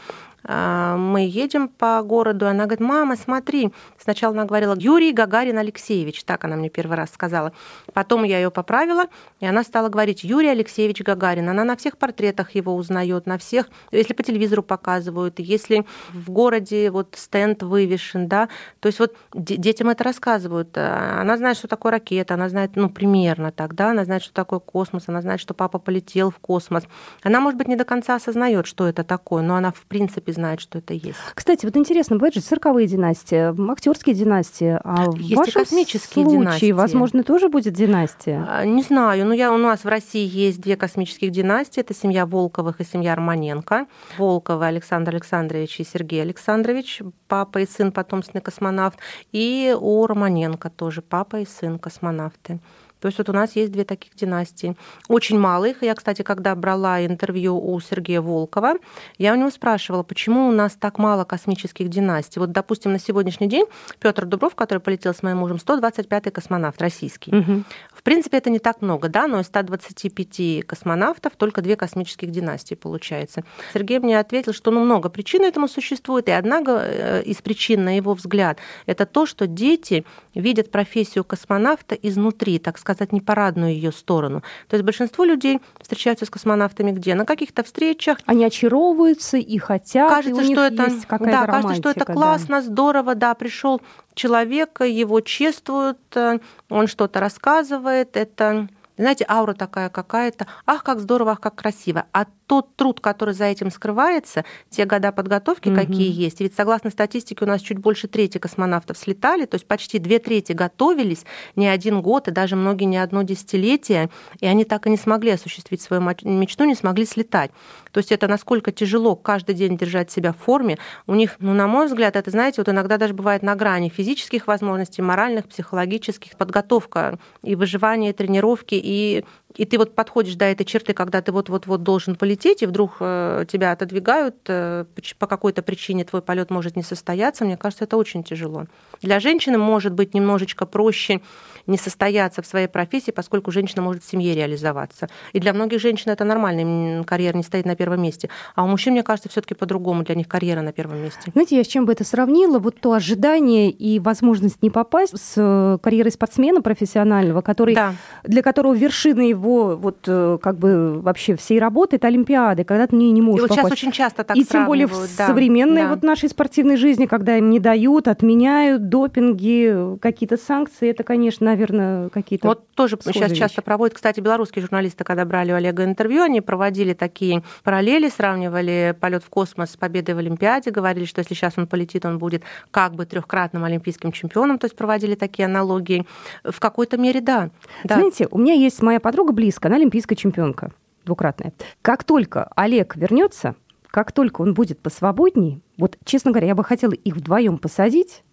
А, 0.43 0.95
мы 0.95 1.25
едем 1.25 1.67
по 1.67 2.01
городу, 2.01 2.47
она 2.47 2.65
говорит, 2.65 2.79
мама, 2.79 3.15
смотри. 3.15 3.71
Сначала 3.97 4.34
она 4.34 4.45
говорила 4.45 4.75
Юрий 4.77 5.12
Гагарин 5.12 5.58
Алексеевич, 5.58 6.23
так 6.23 6.45
она 6.45 6.55
мне 6.55 6.69
первый 6.69 6.97
раз 6.97 7.12
сказала. 7.12 7.51
Потом 7.93 8.23
я 8.23 8.38
ее 8.38 8.51
поправила, 8.51 9.08
и 9.39 9.45
она 9.45 9.63
стала 9.63 9.89
говорить 9.89 10.23
Юрий 10.23 10.49
Алексеевич 10.49 11.01
Гагарин. 11.01 11.49
Она 11.49 11.63
на 11.63 11.75
всех 11.75 11.97
портретах 11.97 12.51
его 12.51 12.75
узнает, 12.75 13.25
на 13.25 13.38
всех, 13.38 13.69
если 13.91 14.13
по 14.13 14.23
телевизору 14.23 14.63
показывают, 14.63 15.39
если 15.39 15.86
в 16.13 16.32
городе 16.32 16.91
вот 16.91 17.15
стенд 17.17 17.63
вывешен, 17.63 18.27
да, 18.27 18.49
то 18.79 18.88
есть 18.88 18.99
вот 18.99 19.15
детям 19.34 19.89
это 19.89 20.03
рассказывают. 20.03 20.69
А, 20.77 21.21
она 21.21 21.38
знает, 21.38 21.58
что 21.58 21.67
такое 21.67 21.91
ракета, 21.93 22.36
она 22.36 22.49
знает, 22.49 22.71
ну, 22.75 22.89
примерно 22.89 23.51
так, 23.51 23.75
да, 23.75 23.91
она 23.91 24.05
знает, 24.05 24.23
что 24.23 24.34
такое 24.34 24.58
такое 24.59 24.79
космос, 24.79 25.03
она 25.07 25.21
знает, 25.21 25.39
что 25.39 25.53
папа 25.53 25.79
полетел 25.79 26.29
в 26.29 26.39
космос. 26.39 26.83
Она, 27.23 27.39
может 27.39 27.57
быть, 27.57 27.67
не 27.67 27.75
до 27.75 27.85
конца 27.85 28.15
осознает, 28.15 28.67
что 28.67 28.87
это 28.87 29.03
такое, 29.03 29.41
но 29.41 29.55
она, 29.55 29.71
в 29.71 29.85
принципе, 29.87 30.31
знает, 30.33 30.59
что 30.59 30.79
это 30.79 30.93
есть. 30.93 31.17
Кстати, 31.33 31.65
вот 31.65 31.75
интересно, 31.77 32.17
бывают 32.17 32.35
же 32.35 32.41
цирковые 32.41 32.87
династии, 32.87 33.71
актерские 33.71 34.15
династии. 34.15 34.79
А 34.83 35.05
есть 35.17 35.33
в 35.33 35.37
вашем 35.37 35.63
космические 35.63 36.25
случае, 36.25 36.39
династии. 36.39 36.71
возможно, 36.71 37.23
тоже 37.23 37.49
будет 37.49 37.73
династия? 37.73 38.45
А, 38.47 38.65
не 38.65 38.83
знаю. 38.83 39.25
Но 39.25 39.33
я, 39.33 39.51
у 39.51 39.57
нас 39.57 39.83
в 39.83 39.87
России 39.87 40.27
есть 40.27 40.61
две 40.61 40.75
космических 40.75 41.31
династии. 41.31 41.81
Это 41.81 41.93
семья 41.93 42.25
Волковых 42.25 42.81
и 42.81 42.83
семья 42.83 43.15
Романенко. 43.15 43.87
Волковы 44.17 44.65
Александр 44.65 45.11
Александрович 45.15 45.79
и 45.79 45.83
Сергей 45.83 46.21
Александрович, 46.21 47.01
папа 47.27 47.59
и 47.59 47.65
сын 47.65 47.91
потомственный 47.91 48.41
космонавт. 48.41 48.99
И 49.31 49.75
у 49.79 50.05
Романенко 50.05 50.69
тоже 50.69 51.01
папа 51.01 51.39
и 51.39 51.45
сын 51.45 51.79
космонавты. 51.79 52.59
То 52.99 53.07
есть 53.07 53.17
вот 53.17 53.29
у 53.29 53.33
нас 53.33 53.55
есть 53.55 53.71
две 53.71 53.83
таких 53.83 54.15
династии. 54.15 54.75
Очень 55.07 55.39
мало 55.39 55.65
их. 55.65 55.83
Я, 55.83 55.95
кстати, 55.95 56.21
когда 56.21 56.55
брала 56.55 57.05
интервью 57.05 57.57
у 57.57 57.79
Сергея 57.79 58.21
Волкова, 58.21 58.75
я 59.17 59.33
у 59.33 59.35
него 59.35 59.49
спрашивала, 59.49 60.03
почему 60.03 60.47
у 60.47 60.51
нас 60.51 60.73
так 60.73 60.97
мало 60.97 61.23
космических 61.23 61.89
династий. 61.89 62.39
Вот, 62.39 62.51
допустим, 62.51 62.91
на 62.91 62.99
сегодняшний 62.99 63.47
день 63.47 63.65
Петр 63.99 64.25
Дубров, 64.25 64.55
который 64.55 64.79
полетел 64.79 65.13
с 65.13 65.23
моим 65.23 65.38
мужем, 65.38 65.57
125-й 65.57 66.31
космонавт 66.31 66.81
российский. 66.81 67.35
Угу. 67.35 67.63
В 67.99 68.03
принципе, 68.03 68.38
это 68.38 68.49
не 68.49 68.59
так 68.59 68.81
много, 68.81 69.09
да, 69.09 69.27
но 69.27 69.41
из 69.41 69.47
125 69.47 70.65
космонавтов 70.65 71.35
только 71.35 71.62
две 71.62 71.75
космических 71.75 72.31
династии 72.31 72.75
получается. 72.75 73.43
Сергей 73.73 73.99
мне 73.99 74.17
ответил, 74.17 74.53
что 74.53 74.71
ну, 74.71 74.79
много 74.79 75.09
причин 75.09 75.43
этому 75.43 75.67
существует, 75.67 76.29
и 76.29 76.31
одна 76.31 76.63
э, 76.65 77.23
из 77.23 77.41
причин, 77.41 77.83
на 77.83 77.97
его 77.97 78.13
взгляд, 78.13 78.59
это 78.85 79.05
то, 79.05 79.25
что 79.25 79.47
дети 79.47 80.05
видят 80.33 80.71
профессию 80.71 81.25
космонавта 81.25 81.93
изнутри, 81.95 82.57
так 82.57 82.77
сказать, 82.77 83.12
не 83.12 83.19
парадную 83.19 83.73
ее 83.73 83.91
сторону. 83.91 84.43
То 84.69 84.77
есть 84.77 84.85
большинство 84.85 85.25
людей 85.25 85.59
встречаются 85.81 86.25
с 86.25 86.29
космонавтами 86.29 86.91
где? 86.91 87.15
На 87.15 87.25
каких-то 87.25 87.63
встречах. 87.63 88.19
Они 88.25 88.45
очаровываются 88.45 89.38
и 89.38 89.57
хотят, 89.57 90.09
кажется, 90.09 90.41
и 90.41 90.53
что 90.53 90.63
это, 90.63 90.88
да, 91.19 91.45
кажется, 91.45 91.75
что 91.75 91.89
это 91.89 92.05
классно, 92.05 92.62
да. 92.62 92.62
здорово, 92.62 93.15
да, 93.15 93.35
пришел 93.35 93.81
человек, 94.19 94.82
его 94.82 95.21
чествуют, 95.21 95.99
э, 96.15 96.39
он 96.69 96.88
что-то 96.88 97.19
рассказывает, 97.19 98.17
это 98.17 98.67
знаете, 98.97 99.25
аура 99.29 99.53
такая 99.53 99.89
какая-то, 99.89 100.45
ах, 100.65 100.84
как 100.84 100.99
здорово, 100.99 101.32
ах, 101.32 101.39
как 101.39 101.55
красиво. 101.55 102.05
А 102.12 102.25
тот 102.49 102.75
труд, 102.75 102.99
который 102.99 103.35
за 103.35 103.45
этим 103.45 103.69
скрывается, 103.69 104.43
те 104.71 104.85
года 104.85 105.12
подготовки, 105.12 105.69
угу. 105.69 105.75
какие 105.75 106.12
есть. 106.12 106.39
Ведь 106.39 106.55
согласно 106.55 106.89
статистике 106.89 107.45
у 107.45 107.47
нас 107.47 107.62
чуть 107.62 107.77
больше 107.77 108.07
трети 108.07 108.39
космонавтов 108.39 108.97
слетали, 108.97 109.45
то 109.45 109.53
есть 109.53 109.67
почти 109.67 109.99
две 109.99 110.17
трети 110.17 110.53
готовились 110.53 111.25
не 111.55 111.67
один 111.67 112.01
год 112.01 112.27
и 112.27 112.31
даже 112.31 112.55
многие 112.55 112.85
не 112.85 112.97
одно 112.97 113.21
десятилетие, 113.21 114.09
и 114.39 114.47
они 114.47 114.65
так 114.65 114.88
и 114.88 114.89
не 114.89 114.97
смогли 114.97 115.29
осуществить 115.29 115.79
свою 115.79 116.01
мечту, 116.01 116.63
не 116.63 116.73
смогли 116.73 117.05
слетать. 117.05 117.51
То 117.91 117.99
есть 117.99 118.12
это 118.12 118.27
насколько 118.27 118.71
тяжело 118.71 119.15
каждый 119.15 119.53
день 119.53 119.77
держать 119.77 120.09
себя 120.09 120.33
в 120.33 120.38
форме. 120.38 120.79
У 121.05 121.13
них, 121.13 121.35
ну, 121.38 121.53
на 121.53 121.67
мой 121.67 121.85
взгляд, 121.85 122.15
это, 122.15 122.31
знаете, 122.31 122.62
вот 122.62 122.69
иногда 122.69 122.97
даже 122.97 123.13
бывает 123.13 123.43
на 123.43 123.55
грани 123.55 123.89
физических 123.89 124.47
возможностей, 124.47 125.03
моральных, 125.03 125.47
психологических, 125.47 126.35
подготовка 126.35 127.19
и 127.43 127.53
выживание, 127.53 128.09
и 128.09 128.13
тренировки, 128.13 128.73
и 128.73 129.23
и 129.55 129.65
ты 129.65 129.77
вот 129.77 129.95
подходишь 129.95 130.35
до 130.35 130.45
этой 130.45 130.63
черты, 130.63 130.93
когда 130.93 131.21
ты 131.21 131.31
вот-вот-вот 131.31 131.81
должен 131.81 132.15
полететь, 132.15 132.62
и 132.62 132.65
вдруг 132.65 132.97
э, 132.99 133.45
тебя 133.51 133.71
отодвигают 133.71 134.35
э, 134.47 134.85
по 135.17 135.27
какой-то 135.27 135.62
причине, 135.62 136.03
твой 136.03 136.21
полет 136.21 136.51
может 136.51 136.75
не 136.75 136.83
состояться, 136.83 137.45
мне 137.45 137.57
кажется, 137.57 137.85
это 137.85 137.97
очень 137.97 138.23
тяжело. 138.23 138.65
Для 139.01 139.19
женщины 139.19 139.57
может 139.57 139.93
быть 139.93 140.13
немножечко 140.13 140.65
проще 140.65 141.21
не 141.67 141.77
состояться 141.77 142.41
в 142.41 142.47
своей 142.47 142.67
профессии, 142.67 143.12
поскольку 143.12 143.51
женщина 143.51 143.81
может 143.81 144.03
в 144.03 144.09
семье 144.09 144.35
реализоваться. 144.35 145.07
И 145.33 145.39
для 145.39 145.53
многих 145.53 145.79
женщин 145.79 146.12
это 146.12 146.23
нормально, 146.23 147.03
карьера 147.03 147.38
не 147.38 147.43
стоит 147.43 147.65
на 147.65 147.75
первом 147.75 148.01
месте. 148.01 148.29
А 148.55 148.63
у 148.63 148.67
мужчин, 148.67 148.93
мне 148.93 149.03
кажется, 149.03 149.29
все 149.29 149.41
таки 149.41 149.53
по-другому, 149.53 150.03
для 150.03 150.15
них 150.15 150.27
карьера 150.27 150.62
на 150.62 150.71
первом 150.71 151.01
месте. 151.01 151.31
Знаете, 151.31 151.57
я 151.57 151.63
с 151.63 151.67
чем 151.67 151.85
бы 151.85 151.93
это 151.93 152.03
сравнила? 152.03 152.59
Вот 152.59 152.79
то 152.79 152.93
ожидание 152.93 153.69
и 153.69 153.99
возможность 153.99 154.62
не 154.62 154.69
попасть 154.69 155.17
с 155.17 155.33
э, 155.38 155.77
карьерой 155.81 156.12
спортсмена 156.12 156.62
профессионального, 156.62 157.41
который, 157.41 157.75
да. 157.75 157.93
для 158.23 158.41
которого 158.41 158.73
вершина 158.73 159.21
его 159.39 159.75
вот 159.75 159.97
э, 160.08 160.38
как 160.41 160.58
бы 160.58 161.02
вообще 161.02 161.36
всей 161.36 161.60
работы 161.60 161.95
это 161.95 162.08
Олимпиады, 162.08 162.63
когда 162.63 162.88
ты 162.88 162.95
не, 162.95 163.12
не 163.12 163.21
можешь 163.21 163.39
И 163.39 163.41
вот 163.41 163.49
попасть. 163.49 163.67
сейчас 163.67 163.71
очень 163.71 163.91
часто 163.91 164.23
так 164.23 164.38
И 164.38 164.43
тем 164.43 164.65
более 164.65 164.88
в 164.88 165.17
да. 165.17 165.28
современной 165.28 165.84
да. 165.84 165.89
вот 165.89 166.04
нашей 166.04 166.30
спортивной 166.30 166.78
жизни, 166.78 167.06
когда 167.06 167.38
им 167.38 167.49
не 167.49 167.60
дают, 167.60 168.08
отменяют 168.08 168.89
допинги, 168.89 169.97
какие-то 169.99 170.38
санкции, 170.38 170.89
это, 170.89 171.04
конечно, 171.04 171.45
наверное, 171.45 172.10
какие-то... 172.10 172.47
Вот 172.47 172.67
тоже 172.73 172.97
сейчас 173.04 173.32
вещи. 173.32 173.39
часто 173.39 173.62
проводят, 173.62 173.95
кстати, 173.95 174.19
белорусские 174.19 174.62
журналисты, 174.62 175.04
когда 175.04 175.25
брали 175.25 175.52
у 175.52 175.56
Олега 175.56 175.84
интервью, 175.84 176.23
они 176.23 176.41
проводили 176.41 176.93
такие 176.93 177.43
параллели, 177.63 178.10
сравнивали 178.10 178.95
полет 178.99 179.23
в 179.23 179.30
космос 179.30 179.71
с 179.71 179.78
победой 179.78 180.15
в 180.15 180.19
Олимпиаде, 180.19 180.71
говорили, 180.71 181.06
что 181.06 181.19
если 181.19 181.34
сейчас 181.34 181.54
он 181.58 181.67
полетит, 181.67 182.06
он 182.06 182.19
будет 182.19 182.43
как 182.71 182.93
бы 182.93 183.06
трехкратным 183.06 183.63
олимпийским 183.63 184.12
чемпионом, 184.12 184.60
то 184.60 184.65
есть 184.65 184.75
проводили 184.75 185.15
такие 185.15 185.45
аналогии. 185.45 186.06
В 186.43 186.60
какой-то 186.60 186.97
мере, 186.97 187.21
да. 187.21 187.49
да. 187.84 187.95
Знаете, 187.95 188.28
у 188.32 188.38
меня 188.38 188.54
есть 188.54 188.82
моя 188.82 188.99
подруга 188.99 189.28
близко, 189.31 189.67
она 189.67 189.77
олимпийская 189.77 190.15
чемпионка 190.15 190.71
двукратная. 191.05 191.53
Как 191.81 192.03
только 192.03 192.51
Олег 192.55 192.95
вернется, 192.95 193.55
как 193.87 194.11
только 194.11 194.41
он 194.41 194.53
будет 194.53 194.79
посвободней, 194.79 195.61
вот, 195.77 195.97
честно 196.05 196.31
говоря, 196.31 196.47
я 196.47 196.55
бы 196.55 196.63
хотела 196.63 196.91
их 196.91 197.15
вдвоем 197.15 197.57
посадить 197.57 198.23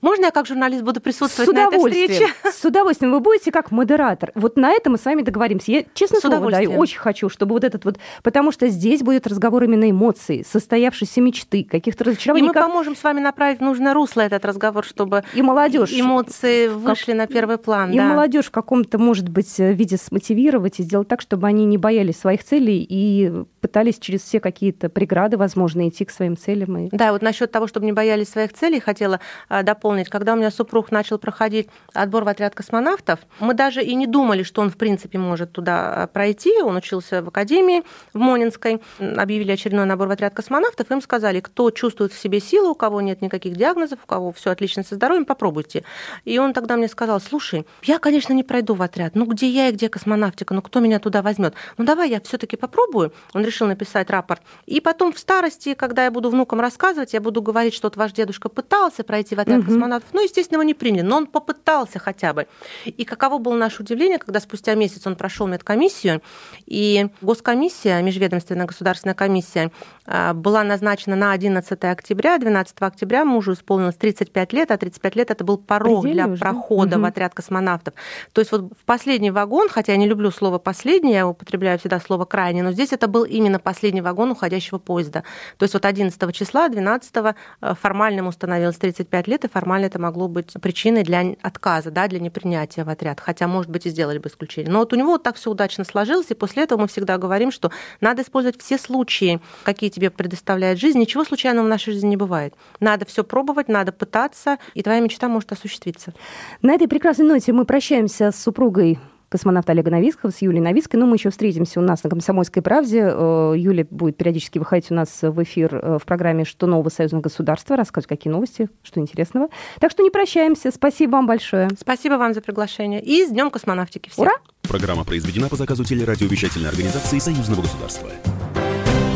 можно 0.00 0.26
я 0.26 0.30
как 0.30 0.46
журналист 0.46 0.82
буду 0.82 1.00
присутствовать 1.00 1.52
на 1.52 1.66
этой 1.66 1.78
встрече? 1.78 2.26
С 2.44 2.64
удовольствием. 2.64 3.12
Вы 3.12 3.20
будете 3.20 3.52
как 3.52 3.70
модератор. 3.70 4.32
Вот 4.34 4.56
на 4.56 4.72
это 4.72 4.90
мы 4.90 4.98
с 4.98 5.04
вами 5.04 5.22
договоримся. 5.22 5.72
Я, 5.72 5.84
честно 5.94 6.20
слово, 6.20 6.50
даю, 6.50 6.72
очень 6.72 6.98
хочу, 6.98 7.28
чтобы 7.28 7.54
вот 7.54 7.64
этот 7.64 7.84
вот... 7.84 7.98
Потому 8.22 8.52
что 8.52 8.68
здесь 8.68 9.02
будет 9.02 9.26
разговор 9.26 9.64
именно 9.64 9.90
эмоций, 9.90 10.44
состоявшейся 10.48 11.20
мечты, 11.20 11.64
каких-то 11.64 12.04
разочарований. 12.04 12.46
И 12.46 12.48
мы 12.48 12.54
как... 12.54 12.66
поможем 12.66 12.96
с 12.96 13.02
вами 13.02 13.20
направить 13.20 13.58
в 13.58 13.62
нужное 13.62 13.94
русло 13.94 14.20
этот 14.20 14.44
разговор, 14.44 14.84
чтобы 14.84 15.24
и 15.34 15.42
молодежь 15.42 15.92
эмоции 15.92 16.68
вышли 16.68 17.12
как... 17.12 17.16
на 17.16 17.26
первый 17.26 17.58
план. 17.58 17.92
И 17.92 17.96
да. 17.96 18.04
молодежь 18.04 18.46
в 18.46 18.50
каком-то, 18.50 18.98
может 18.98 19.28
быть, 19.28 19.58
виде 19.58 19.96
смотивировать 19.96 20.80
и 20.80 20.82
сделать 20.82 21.08
так, 21.08 21.20
чтобы 21.20 21.46
они 21.46 21.64
не 21.64 21.78
боялись 21.78 22.18
своих 22.18 22.44
целей 22.44 22.84
и 22.88 23.32
пытались 23.60 23.98
через 23.98 24.22
все 24.22 24.40
какие-то 24.40 24.88
преграды, 24.88 25.36
возможно, 25.36 25.88
идти 25.88 26.04
к 26.04 26.10
своим 26.10 26.36
целям. 26.36 26.76
И... 26.78 26.88
Да, 26.92 27.12
вот 27.12 27.22
насчет 27.22 27.50
того, 27.50 27.66
чтобы 27.66 27.86
не 27.86 27.92
боялись 27.92 28.28
своих 28.28 28.52
целей, 28.52 28.78
хотела 28.80 29.20
а, 29.48 29.62
дополнить. 29.74 30.08
Когда 30.08 30.34
у 30.34 30.36
меня 30.36 30.50
супруг 30.50 30.90
начал 30.92 31.18
проходить 31.18 31.68
отбор 31.92 32.24
в 32.24 32.28
отряд 32.28 32.54
космонавтов, 32.54 33.18
мы 33.40 33.54
даже 33.54 33.82
и 33.82 33.94
не 33.94 34.06
думали, 34.06 34.42
что 34.42 34.62
он, 34.62 34.70
в 34.70 34.76
принципе, 34.76 35.18
может 35.18 35.52
туда 35.52 36.04
а, 36.04 36.06
пройти. 36.06 36.62
Он 36.62 36.76
учился 36.76 37.22
в 37.22 37.28
академии 37.28 37.82
в 38.14 38.18
Монинской. 38.18 38.80
Объявили 38.98 39.52
очередной 39.52 39.84
набор 39.84 40.08
в 40.08 40.10
отряд 40.12 40.34
космонавтов. 40.34 40.90
Им 40.90 41.02
сказали, 41.02 41.40
кто 41.40 41.70
чувствует 41.70 42.12
в 42.12 42.18
себе 42.18 42.40
силу, 42.40 42.70
у 42.70 42.74
кого 42.74 43.00
нет 43.00 43.20
никаких 43.20 43.56
диагнозов, 43.56 43.98
у 44.04 44.06
кого 44.06 44.32
все 44.32 44.50
отлично 44.50 44.82
со 44.84 44.94
здоровьем, 44.94 45.24
попробуйте. 45.24 45.84
И 46.24 46.38
он 46.38 46.52
тогда 46.52 46.76
мне 46.76 46.88
сказал, 46.88 47.20
слушай, 47.20 47.66
я, 47.82 47.98
конечно, 47.98 48.32
не 48.32 48.44
пройду 48.44 48.74
в 48.74 48.82
отряд. 48.82 49.14
Ну, 49.16 49.26
где 49.26 49.48
я 49.48 49.68
и 49.68 49.72
где 49.72 49.88
космонавтика? 49.88 50.54
Ну, 50.54 50.62
кто 50.62 50.80
меня 50.80 50.98
туда 51.00 51.22
возьмет? 51.22 51.54
Ну, 51.78 51.84
давай 51.84 52.10
я 52.10 52.20
все-таки 52.20 52.56
попробую. 52.56 53.12
Он 53.34 53.44
решил 53.44 53.66
написать 53.66 54.10
рапорт. 54.10 54.42
И 54.66 54.80
потом 54.80 55.12
в 55.12 55.18
старости, 55.18 55.74
когда 55.74 56.04
я 56.04 56.10
буду 56.10 56.30
внукам 56.30 56.60
рассказывать, 56.60 57.12
я 57.12 57.20
буду 57.20 57.42
говорить, 57.42 57.74
что 57.74 57.88
вот 57.88 57.96
ваш 57.96 58.12
дедушка 58.12 58.48
пытался 58.48 59.02
пройти 59.02 59.34
в 59.34 59.40
отряд 59.40 59.63
угу. 59.64 59.72
космонавтов. 59.72 60.10
Ну, 60.12 60.22
естественно, 60.22 60.56
его 60.56 60.62
не 60.62 60.74
приняли, 60.74 61.02
но 61.02 61.16
он 61.16 61.26
попытался 61.26 61.98
хотя 61.98 62.32
бы. 62.32 62.46
И 62.84 63.04
каково 63.04 63.38
было 63.38 63.54
наше 63.54 63.82
удивление, 63.82 64.18
когда 64.18 64.40
спустя 64.40 64.74
месяц 64.74 65.06
он 65.06 65.16
прошел 65.16 65.46
медкомиссию, 65.46 66.22
и 66.66 67.08
госкомиссия, 67.20 68.00
межведомственная 68.02 68.66
государственная 68.66 69.14
комиссия, 69.14 69.70
а, 70.06 70.34
была 70.34 70.62
назначена 70.64 71.16
на 71.16 71.32
11 71.32 71.84
октября. 71.84 72.38
12 72.38 72.76
октября 72.80 73.24
мужу 73.24 73.54
исполнилось 73.54 73.96
35 73.96 74.52
лет, 74.52 74.70
а 74.70 74.76
35 74.76 75.16
лет 75.16 75.30
это 75.30 75.44
был 75.44 75.58
порог 75.58 76.02
Предельно 76.02 76.24
для 76.24 76.32
уже. 76.32 76.40
прохода 76.40 76.96
угу. 76.96 77.02
в 77.02 77.06
отряд 77.06 77.34
космонавтов. 77.34 77.94
То 78.32 78.40
есть 78.40 78.52
вот 78.52 78.72
в 78.72 78.84
последний 78.84 79.30
вагон, 79.30 79.68
хотя 79.68 79.92
я 79.92 79.98
не 79.98 80.06
люблю 80.06 80.30
слово 80.30 80.58
«последний», 80.58 81.12
я 81.12 81.26
употребляю 81.26 81.78
всегда 81.78 82.00
слово 82.00 82.24
«крайний», 82.24 82.62
но 82.62 82.72
здесь 82.72 82.92
это 82.92 83.08
был 83.08 83.24
именно 83.24 83.58
последний 83.58 84.02
вагон 84.02 84.30
уходящего 84.30 84.78
поезда. 84.78 85.24
То 85.56 85.64
есть 85.64 85.74
вот 85.74 85.84
11 85.84 86.34
числа, 86.34 86.68
12 86.68 87.14
э, 87.16 87.74
формально 87.80 88.18
ему 88.18 88.32
становилось 88.32 88.76
35 88.76 89.28
лет, 89.28 89.44
и 89.44 89.48
формально 89.54 89.86
это 89.86 90.00
могло 90.00 90.26
быть 90.26 90.52
причиной 90.60 91.04
для 91.04 91.36
отказа, 91.40 91.92
да, 91.92 92.08
для 92.08 92.18
непринятия 92.18 92.84
в 92.84 92.88
отряд. 92.88 93.20
Хотя, 93.20 93.46
может 93.46 93.70
быть, 93.70 93.86
и 93.86 93.90
сделали 93.90 94.18
бы 94.18 94.28
исключение. 94.28 94.70
Но 94.70 94.80
вот 94.80 94.92
у 94.92 94.96
него 94.96 95.10
вот 95.10 95.22
так 95.22 95.36
все 95.36 95.48
удачно 95.48 95.84
сложилось, 95.84 96.26
и 96.30 96.34
после 96.34 96.64
этого 96.64 96.80
мы 96.80 96.88
всегда 96.88 97.18
говорим, 97.18 97.52
что 97.52 97.70
надо 98.00 98.22
использовать 98.22 98.60
все 98.60 98.78
случаи, 98.78 99.40
какие 99.62 99.90
тебе 99.90 100.10
предоставляет 100.10 100.80
жизнь. 100.80 100.98
Ничего 100.98 101.24
случайного 101.24 101.66
в 101.66 101.68
нашей 101.68 101.92
жизни 101.92 102.08
не 102.08 102.16
бывает. 102.16 102.54
Надо 102.80 103.06
все 103.06 103.22
пробовать, 103.22 103.68
надо 103.68 103.92
пытаться, 103.92 104.58
и 104.74 104.82
твоя 104.82 104.98
мечта 104.98 105.28
может 105.28 105.52
осуществиться. 105.52 106.12
На 106.60 106.74
этой 106.74 106.88
прекрасной 106.88 107.26
ноте 107.26 107.52
мы 107.52 107.64
прощаемся 107.64 108.32
с 108.32 108.42
супругой 108.42 108.98
космонавта 109.34 109.72
Олега 109.72 109.90
Новицкого, 109.90 110.30
с 110.30 110.42
Юлией 110.42 110.62
Новицкой. 110.62 111.00
Но 111.00 111.06
ну, 111.06 111.10
мы 111.10 111.16
еще 111.16 111.30
встретимся 111.30 111.80
у 111.80 111.82
нас 111.82 112.04
на 112.04 112.10
«Комсомольской 112.10 112.62
правде». 112.62 113.00
Э, 113.00 113.54
Юля 113.56 113.84
будет 113.90 114.16
периодически 114.16 114.58
выходить 114.60 114.92
у 114.92 114.94
нас 114.94 115.22
в 115.22 115.42
эфир 115.42 115.74
э, 115.74 115.98
в 116.00 116.06
программе 116.06 116.44
«Что 116.44 116.68
нового 116.68 116.88
союзного 116.88 117.22
государства», 117.22 117.76
рассказывать, 117.76 118.06
какие 118.06 118.32
новости, 118.32 118.68
что 118.84 119.00
интересного. 119.00 119.48
Так 119.80 119.90
что 119.90 120.04
не 120.04 120.10
прощаемся. 120.10 120.70
Спасибо 120.70 121.12
вам 121.12 121.26
большое. 121.26 121.68
Спасибо 121.76 122.14
вам 122.14 122.32
за 122.32 122.42
приглашение. 122.42 123.02
И 123.02 123.26
с 123.26 123.30
Днем 123.30 123.50
космонавтики 123.50 124.08
всех. 124.08 124.20
Ура! 124.20 124.34
Программа 124.62 125.02
произведена 125.02 125.48
по 125.48 125.56
заказу 125.56 125.82
телерадиовещательной 125.82 126.68
организации 126.68 127.18
Союзного 127.18 127.62
государства. 127.62 128.08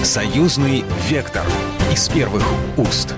Союзный 0.03 0.83
вектор 1.09 1.45
из 1.93 2.09
первых 2.09 2.43
уст. 2.77 3.15